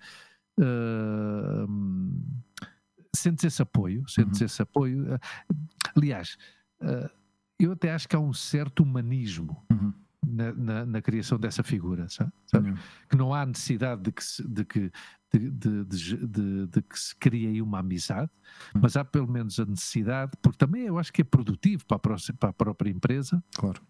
[0.58, 2.22] hum,
[3.14, 4.46] sentes esse apoio, sentes Uhum.
[4.46, 5.14] esse apoio.
[5.14, 5.18] Ah,
[5.96, 6.36] aliás,
[6.80, 7.10] ah,
[7.58, 9.92] eu até acho que há um certo humanismo Uhum.
[10.26, 12.32] na, na- na criação dessa figura, sabe?
[13.08, 14.90] Que não há necessidade de que se, de que,
[15.32, 18.30] de, de- de- de- que se crie aí uma amizade,
[18.74, 18.80] Uhum.
[18.82, 22.00] mas há pelo menos a necessidade, porque também eu acho que é produtivo para a,
[22.00, 23.80] pró- para a própria empresa, Claro.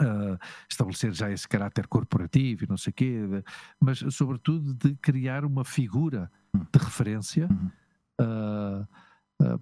[0.00, 0.38] ah,
[0.70, 3.20] estabelecer já esse caráter corporativo e não sei o quê,
[3.80, 6.60] mas sobretudo de criar uma figura Hum.
[6.72, 7.70] de referência Uhum.
[8.20, 8.86] Ah,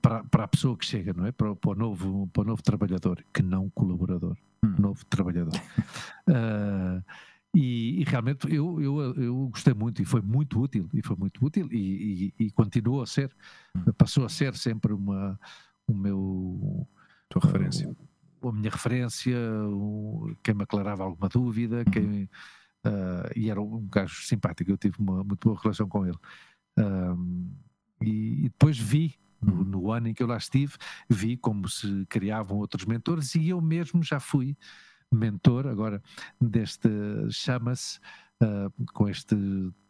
[0.01, 1.33] para, para a pessoa que chega, não é?
[1.33, 4.75] Para, o- para o novo, para o novo trabalhador, que não colaborador, Hum.
[4.79, 5.53] novo trabalhador.
[6.27, 7.03] Ah,
[7.55, 11.45] e, e realmente eu, eu, eu gostei muito e foi muito útil, e foi muito
[11.45, 13.31] útil e, e, e continuou a ser,
[13.77, 13.85] Hum.
[13.99, 15.39] passou a ser sempre uma,
[15.87, 16.89] o meu
[17.29, 17.95] Tua referência.
[18.41, 19.37] o- a minha referência,
[19.69, 21.85] o- quem me aclarava alguma dúvida, Uhum.
[21.93, 22.31] quem,
[22.85, 26.19] ah, e era um gajo simpático, eu tive uma muito boa relação com ele.
[28.01, 30.75] E, e depois vi, no, no ano em que eu lá estive,
[31.09, 34.57] vi como se criavam outros mentores e eu mesmo já fui
[35.13, 36.03] mentor agora
[36.41, 36.89] deste,
[37.31, 37.99] chama-se,
[38.43, 39.37] uh, com este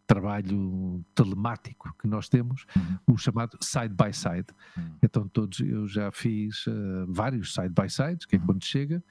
[0.06, 3.14] trabalho telemático que nós temos, uhum.
[3.14, 4.46] o chamado side by side.
[4.76, 4.98] Uhum.
[5.02, 8.46] Então todos eu já fiz uh, vários side by sides, que é uhum.
[8.46, 9.02] quando chega,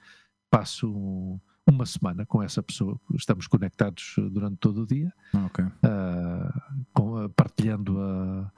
[0.50, 5.12] passo uma semana com essa pessoa, estamos conectados durante todo o dia,
[5.46, 5.64] okay.
[5.64, 8.52] uh, com, partilhando a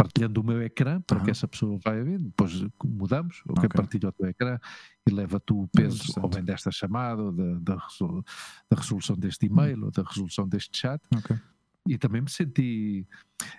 [0.00, 1.24] partilhando o meu ecrã para uhum.
[1.24, 3.68] que essa pessoa vai ver, depois mudamos, ok, okay.
[3.68, 4.58] partilha o teu ecrã
[5.06, 9.76] e leva-te o peso ou bem desta chamada ou da, da, da resolução deste e-mail
[9.76, 9.84] uhum.
[9.84, 11.02] ou da resolução deste chat.
[11.18, 11.38] Okay.
[11.86, 13.06] E também me senti.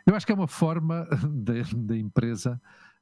[0.03, 1.07] Eu acho que é uma forma
[1.77, 2.59] da empresa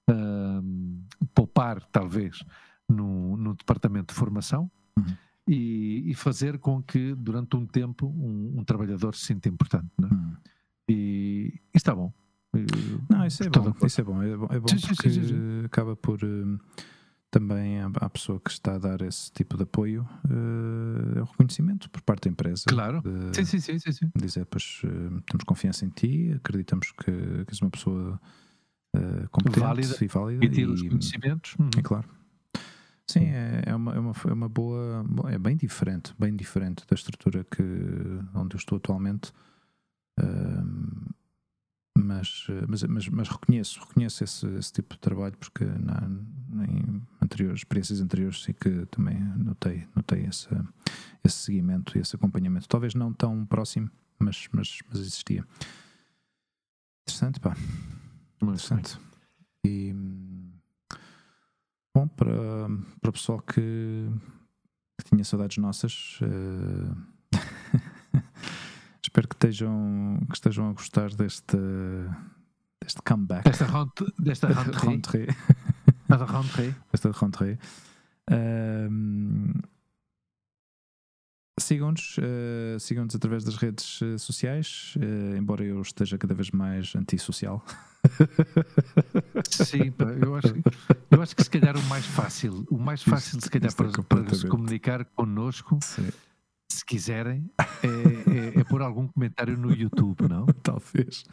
[0.09, 2.43] uh, poupar, talvez,
[2.89, 4.69] no, no departamento de formação.
[4.97, 5.15] Uhum.
[5.47, 9.89] E, e, fazer com que durante um tempo um, um trabalhador se sinta importante.
[9.97, 10.09] Né?
[10.11, 10.35] Uhum.
[10.89, 12.13] E, e está bom.
[13.09, 14.23] Não, isso é bom, isso é bom.
[14.23, 16.59] É bom, é bom sim, porque sim, sim, acaba por uh,
[17.29, 21.89] também a pessoa que está a dar esse tipo de apoio uh, é o reconhecimento
[21.89, 22.63] por parte da empresa.
[22.67, 23.01] Claro.
[23.01, 24.11] De, sim, sim, sim, sim.
[24.15, 28.19] Dizer, pois uh, temos confiança em ti, acreditamos que, que és uma pessoa
[29.31, 30.45] competente válida, e válida.
[30.45, 31.55] E ter os conhecimentos.
[31.59, 31.69] Uhum.
[31.77, 32.09] E claro.
[33.05, 35.05] Sim, é, é, uma, é, uma, é uma boa.
[35.31, 37.63] É bem diferente, bem diferente da estrutura que,
[38.33, 39.31] onde eu estou atualmente.
[40.19, 41.09] Uh,
[41.99, 46.09] mas, mas, mas, mas, reconheço, reconheço esse, esse, tipo de trabalho porque na,
[46.65, 50.47] em anteriores, experiências anteriores sim que também notei, notei esse,
[51.23, 52.67] esse seguimento e esse acompanhamento.
[52.67, 55.45] Talvez não tão próximo, mas, mas, mas existia.
[57.03, 57.55] Interessante, pá.
[58.41, 58.97] Muito interessante.
[58.97, 59.09] Bem.
[59.65, 59.93] E
[61.93, 62.33] bom, para,
[63.01, 64.09] para o pessoal que,
[64.97, 66.19] que tinha saudades nossas.
[66.21, 67.18] Uh,
[69.19, 71.57] Espero que estejam, que estejam a gostar deste,
[72.81, 73.43] deste comeback.
[73.43, 74.13] Desta, rentrée.
[74.17, 75.27] Desta rentrée.
[76.07, 76.75] Desta rentrée.
[76.89, 77.59] Desta rentrée.
[78.31, 79.53] Um,
[81.59, 86.95] Sigam-nos, uh, sigam-nos através das redes uh, sociais, uh, embora eu esteja cada vez mais
[86.95, 87.61] antissocial.
[89.49, 90.55] Sim, eu acho,
[91.11, 94.33] eu acho que se calhar o mais fácil, o mais fácil se calhar para, para
[94.33, 96.09] se comunicar connosco Sim
[96.71, 97.49] se quiserem,
[97.83, 100.45] é, é, é pôr algum comentário no YouTube, não?
[100.63, 101.25] Talvez.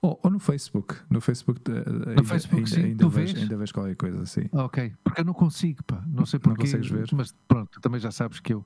[0.00, 0.96] Ou, ou, no Facebook.
[1.10, 2.82] No Facebook, no ainda, Facebook ainda, sim.
[2.82, 4.48] Ainda, vês, ainda vês qualquer coisa assim.
[4.52, 6.02] Ok, porque eu não consigo, pá.
[6.06, 6.64] Não sei porquê.
[6.64, 7.08] Não consegues ver?
[7.12, 8.64] Mas pronto, também já sabes que eu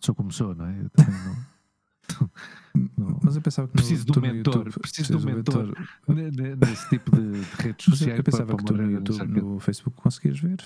[0.00, 0.80] sou como sou, não é?
[0.82, 1.52] Eu também não.
[2.96, 3.20] Não.
[3.22, 5.74] Mas eu pensava que preciso do mentor, YouTube, preciso do mentor,
[6.08, 6.66] mentor.
[6.66, 8.18] nesse tipo de, de redes sociais.
[8.18, 10.58] Eu pensava que tu no YouTube, no Facebook conseguias ver.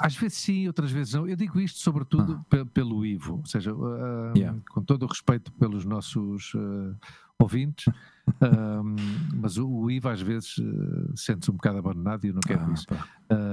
[0.00, 1.26] Às vezes sim, outras vezes não.
[1.26, 2.64] Eu digo isto sobretudo ah.
[2.72, 4.58] pelo Ivo, ou seja, uh, yeah.
[4.70, 6.96] com todo o respeito pelos nossos uh,
[7.38, 7.92] ouvintes,
[9.34, 12.64] mas o, o, Ivo às vezes uh, sente-se um bocado abandonado e eu não quero
[12.64, 12.86] ah, isso.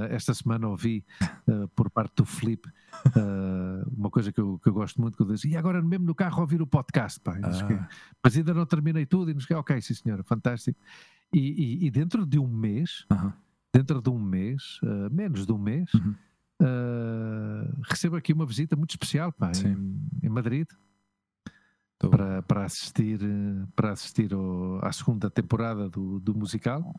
[0.09, 1.03] esta semana ouvi
[1.75, 2.69] por parte do Felipe
[3.97, 6.15] uma coisa que eu, que eu gosto muito, que eu disse, e agora mesmo no
[6.15, 7.89] carro ouvir o podcast, pá, ah.
[8.23, 10.79] mas ainda não terminei tudo, e nos ok, sim senhora, fantástico.
[11.33, 13.05] E, e, e dentro de um mês.
[13.73, 16.15] Dentro de um mês, uh, menos de um mês, uhum.
[16.61, 20.67] uh, recebo aqui uma visita muito especial pá, em, em, Madrid
[21.97, 23.19] para, para assistir,
[23.75, 26.93] para assistir ao, à segunda temporada do, do musical.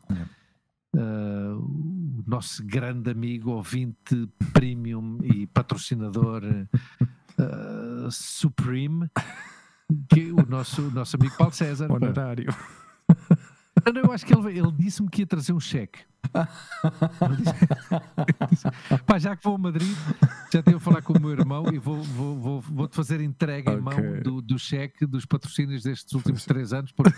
[0.95, 6.43] Uh, o nosso grande amigo, ouvinte premium e patrocinador
[8.11, 9.09] Supreme,
[10.07, 11.91] que o nosso, nosso amigo Paulo César.
[11.91, 12.53] Honorário.
[13.85, 15.99] Eu acho que ele, ele disse-me que ia trazer um cheque.
[19.05, 19.93] Pá, já que vou a Madrid,
[20.51, 23.19] já tenho a falar com o meu irmão e vou, vou, vou, vou te fazer
[23.21, 23.79] entrega okay.
[23.79, 27.13] em mão do, do cheque dos patrocínios destes últimos três anos, porque,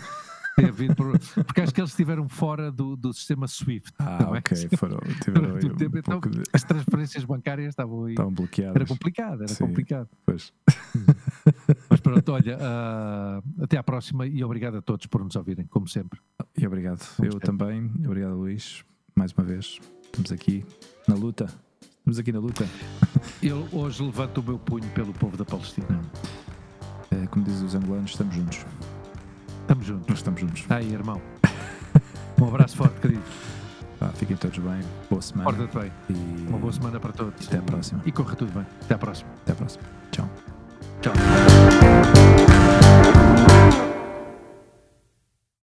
[0.96, 3.92] por, porque acho que eles estiveram fora do, do sistema SWIFT.
[3.98, 4.38] Ah, também.
[4.38, 4.98] ok, foram.
[5.22, 6.42] Tiveram um tempo, então, de...
[6.52, 8.12] As transferências bancárias estavam aí.
[8.12, 8.76] Estavam bloqueadas.
[8.76, 10.08] Era complicado, era Sim, complicado.
[10.24, 10.52] Pois.
[11.90, 15.86] Mas pronto, olha, uh, até à próxima e obrigado a todos por nos ouvirem, como
[15.86, 16.18] sempre.
[16.56, 17.06] E obrigado.
[17.18, 17.90] Vamos Eu também.
[18.04, 18.84] Obrigado, Luís
[19.16, 19.80] mais uma vez.
[20.04, 20.64] Estamos aqui
[21.08, 21.46] na luta.
[21.80, 22.68] Estamos aqui na luta.
[23.42, 26.00] Eu hoje levanto o meu punho pelo povo da Palestina.
[27.10, 28.64] É, como dizem os angolanos, estamos juntos.
[29.66, 30.06] Estamos juntos.
[30.08, 30.64] Nós estamos juntos.
[30.68, 31.20] Aí, irmão.
[32.40, 33.22] um abraço forte, querido.
[34.00, 34.80] Ah, fiquem todos bem.
[35.10, 35.50] Boa semana.
[35.50, 35.92] Porta-te bem.
[36.08, 36.48] E...
[36.48, 37.48] Uma boa semana para todos.
[37.48, 38.00] Até à próxima.
[38.06, 38.66] E corre tudo bem.
[38.82, 39.28] Até à próxima.
[39.42, 39.84] Até à próxima.
[40.12, 40.30] Tchau.
[41.02, 41.12] Tchau.